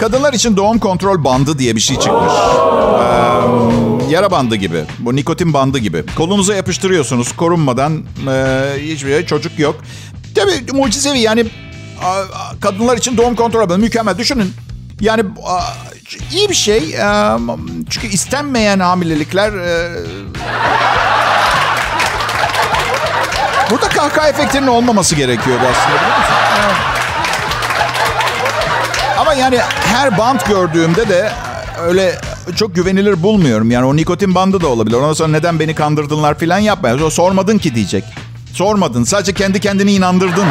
Kadınlar 0.00 0.32
için 0.32 0.56
doğum 0.56 0.78
kontrol 0.78 1.24
bandı 1.24 1.58
diye 1.58 1.76
bir 1.76 1.80
şey 1.80 1.98
çıkmış. 1.98 2.32
Ee, 2.32 4.12
yara 4.12 4.30
bandı 4.30 4.56
gibi. 4.56 4.84
Bu 4.98 5.16
nikotin 5.16 5.52
bandı 5.52 5.78
gibi. 5.78 6.04
Kolunuza 6.16 6.54
yapıştırıyorsunuz 6.54 7.36
korunmadan. 7.36 8.04
E, 8.30 8.72
hiçbir 8.80 9.10
şey, 9.10 9.26
çocuk 9.26 9.58
yok. 9.58 9.76
Tabii 10.34 10.72
mucizevi 10.72 11.18
yani 11.18 11.46
kadınlar 12.60 12.96
için 12.96 13.16
doğum 13.16 13.34
kontrol 13.34 13.60
bandı 13.60 13.78
mükemmel. 13.78 14.18
Düşünün. 14.18 14.52
Yani 15.00 15.22
iyi 16.32 16.48
bir 16.48 16.54
şey. 16.54 16.96
Çünkü 17.90 18.06
istenmeyen 18.06 18.80
hamilelikler... 18.80 19.52
Burada 23.70 23.88
kahkaha 23.88 24.28
efektinin 24.28 24.66
olmaması 24.66 25.14
gerekiyor 25.14 25.56
aslında 25.60 25.96
biliyor 25.96 26.18
musun? 26.18 26.97
Yani 29.40 29.58
her 29.84 30.18
bant 30.18 30.46
gördüğümde 30.46 31.08
de 31.08 31.30
öyle 31.80 32.18
çok 32.56 32.74
güvenilir 32.74 33.22
bulmuyorum. 33.22 33.70
Yani 33.70 33.86
o 33.86 33.96
nikotin 33.96 34.34
bandı 34.34 34.60
da 34.60 34.66
olabilir. 34.68 34.96
Ondan 34.96 35.12
sonra 35.12 35.28
neden 35.28 35.58
beni 35.58 35.74
kandırdınlar 35.74 36.38
falan 36.38 36.58
yapmayın. 36.58 37.08
Sormadın 37.08 37.58
ki 37.58 37.74
diyecek. 37.74 38.04
Sormadın. 38.52 39.04
Sadece 39.04 39.32
kendi 39.32 39.60
kendini 39.60 39.92
inandırdın. 39.92 40.46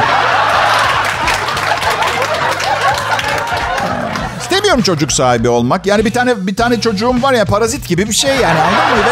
İstemiyorum 4.42 4.82
çocuk 4.84 5.12
sahibi 5.12 5.50
olmak. 5.50 5.86
Yani 5.86 6.06
bir 6.06 6.14
tane 6.14 6.48
bir 6.48 6.56
tane 6.56 6.82
çocuğum 6.82 7.22
var 7.22 7.34
ya 7.34 7.46
parazit 7.46 7.88
gibi 7.88 8.08
bir 8.08 8.14
şey 8.14 8.36
yani 8.36 8.60
anladın 8.60 8.98
mı? 8.98 9.04
Ve 9.06 9.12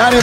yani 0.00 0.20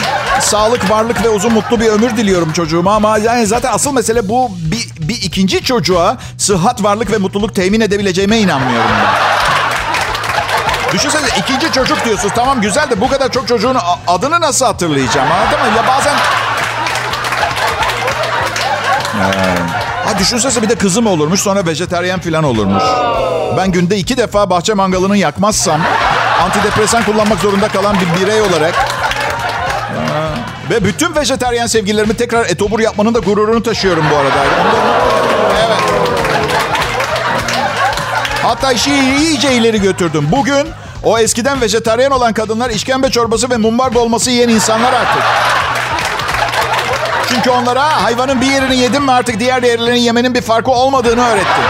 sağlık, 0.52 0.90
varlık 0.90 1.24
ve 1.24 1.28
uzun 1.28 1.52
mutlu 1.52 1.80
bir 1.80 1.86
ömür 1.86 2.16
diliyorum 2.16 2.52
çocuğuma 2.52 2.94
ama 2.94 3.18
yani 3.18 3.46
zaten 3.46 3.72
asıl 3.72 3.92
mesele 3.92 4.28
bu 4.28 4.50
bir, 4.58 5.08
bir 5.08 5.14
ikinci 5.22 5.64
çocuğa 5.64 6.16
sıhhat, 6.38 6.82
varlık 6.82 7.12
ve 7.12 7.18
mutluluk 7.18 7.54
temin 7.54 7.80
edebileceğime 7.80 8.38
inanmıyorum 8.38 8.90
ben. 8.90 9.12
Düşünsene 10.94 11.26
ikinci 11.38 11.72
çocuk 11.72 12.04
diyorsunuz. 12.04 12.34
Tamam 12.36 12.60
güzel 12.60 12.90
de 12.90 13.00
bu 13.00 13.08
kadar 13.08 13.32
çok 13.32 13.48
çocuğun 13.48 13.76
adını 14.06 14.40
nasıl 14.40 14.66
hatırlayacağım 14.66 15.32
anladın 15.32 15.58
mı? 15.60 15.76
Ya 15.76 15.84
bazen... 15.88 16.14
Ee, 19.20 19.56
ha 20.06 20.18
düşünsene 20.18 20.62
bir 20.62 20.68
de 20.68 20.74
kızım 20.74 21.06
olurmuş 21.06 21.40
sonra 21.40 21.66
vejeteryan 21.66 22.20
falan 22.20 22.44
olurmuş. 22.44 22.82
Ben 23.56 23.72
günde 23.72 23.96
iki 23.96 24.16
defa 24.16 24.50
bahçe 24.50 24.74
mangalını 24.74 25.16
yakmazsam 25.16 25.80
antidepresan 26.42 27.04
kullanmak 27.04 27.38
zorunda 27.38 27.68
kalan 27.68 27.96
bir 28.00 28.20
birey 28.20 28.40
olarak 28.40 28.91
ve 30.70 30.84
bütün 30.84 31.16
vejeteryan 31.16 31.66
sevgililerimi 31.66 32.16
tekrar 32.16 32.46
etobur 32.46 32.80
yapmanın 32.80 33.14
da 33.14 33.18
gururunu 33.18 33.62
taşıyorum 33.62 34.04
bu 34.10 34.16
arada. 34.16 34.44
Evet. 35.66 35.78
Hatta 38.42 38.72
işi 38.72 38.90
iyice 38.94 39.52
ileri 39.52 39.80
götürdüm. 39.80 40.28
Bugün 40.32 40.68
o 41.04 41.18
eskiden 41.18 41.60
vejeteryan 41.60 42.12
olan 42.12 42.32
kadınlar 42.32 42.70
işkembe 42.70 43.10
çorbası 43.10 43.50
ve 43.50 43.56
mumbar 43.56 43.94
dolması 43.94 44.30
yiyen 44.30 44.48
insanlar 44.48 44.92
artık. 44.92 45.22
Çünkü 47.28 47.50
onlara 47.50 48.02
hayvanın 48.02 48.40
bir 48.40 48.46
yerini 48.46 48.76
yedim 48.76 49.04
mi 49.04 49.12
artık 49.12 49.40
diğer 49.40 49.62
yerlerini 49.62 50.00
yemenin 50.00 50.34
bir 50.34 50.42
farkı 50.42 50.70
olmadığını 50.70 51.28
öğrettim. 51.28 51.64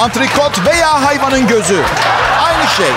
Antrikot 0.00 0.66
veya 0.66 1.04
hayvanın 1.04 1.46
gözü. 1.46 1.82
Aynı 2.44 2.68
şey. 2.76 2.90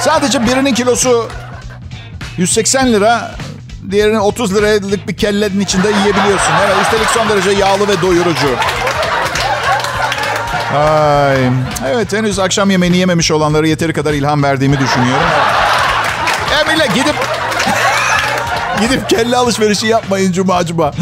Sadece 0.00 0.46
birinin 0.46 0.74
kilosu 0.74 1.28
180 2.38 2.92
lira, 2.92 3.34
diğerini 3.90 4.20
30 4.20 4.54
liralık 4.54 5.08
bir 5.08 5.16
kellenin 5.16 5.60
içinde 5.60 5.88
yiyebiliyorsun. 5.88 6.52
Evet, 6.66 6.76
üstelik 6.82 7.08
son 7.08 7.28
derece 7.28 7.50
yağlı 7.50 7.88
ve 7.88 8.02
doyurucu. 8.02 8.48
Ay. 10.74 11.50
Evet 11.86 12.12
henüz 12.12 12.38
akşam 12.38 12.70
yemeğini 12.70 12.96
yememiş 12.96 13.30
olanlara 13.30 13.68
yeteri 13.68 13.92
kadar 13.92 14.12
ilham 14.12 14.42
verdiğimi 14.42 14.78
düşünüyorum. 14.78 15.26
Emile 16.60 16.86
gidip 16.86 17.14
gidip 18.80 19.08
kelle 19.08 19.36
alışverişi 19.36 19.86
yapmayın 19.86 20.32
cuma 20.32 20.66
cuma. 20.66 20.92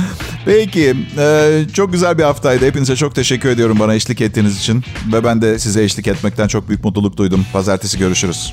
Peki. 0.45 0.97
E, 1.19 1.61
çok 1.73 1.93
güzel 1.93 2.19
bir 2.19 2.23
haftaydı. 2.23 2.67
Hepinize 2.67 2.97
çok 2.97 3.15
teşekkür 3.15 3.49
ediyorum 3.49 3.79
bana 3.79 3.95
eşlik 3.95 4.21
ettiğiniz 4.21 4.59
için. 4.59 4.85
Ve 5.13 5.25
ben 5.25 5.43
de 5.43 5.59
size 5.59 5.83
eşlik 5.83 6.07
etmekten 6.07 6.49
çok 6.49 6.69
büyük 6.69 6.85
mutluluk 6.85 7.17
duydum. 7.17 7.47
Pazartesi 7.53 7.99
görüşürüz. 7.99 8.53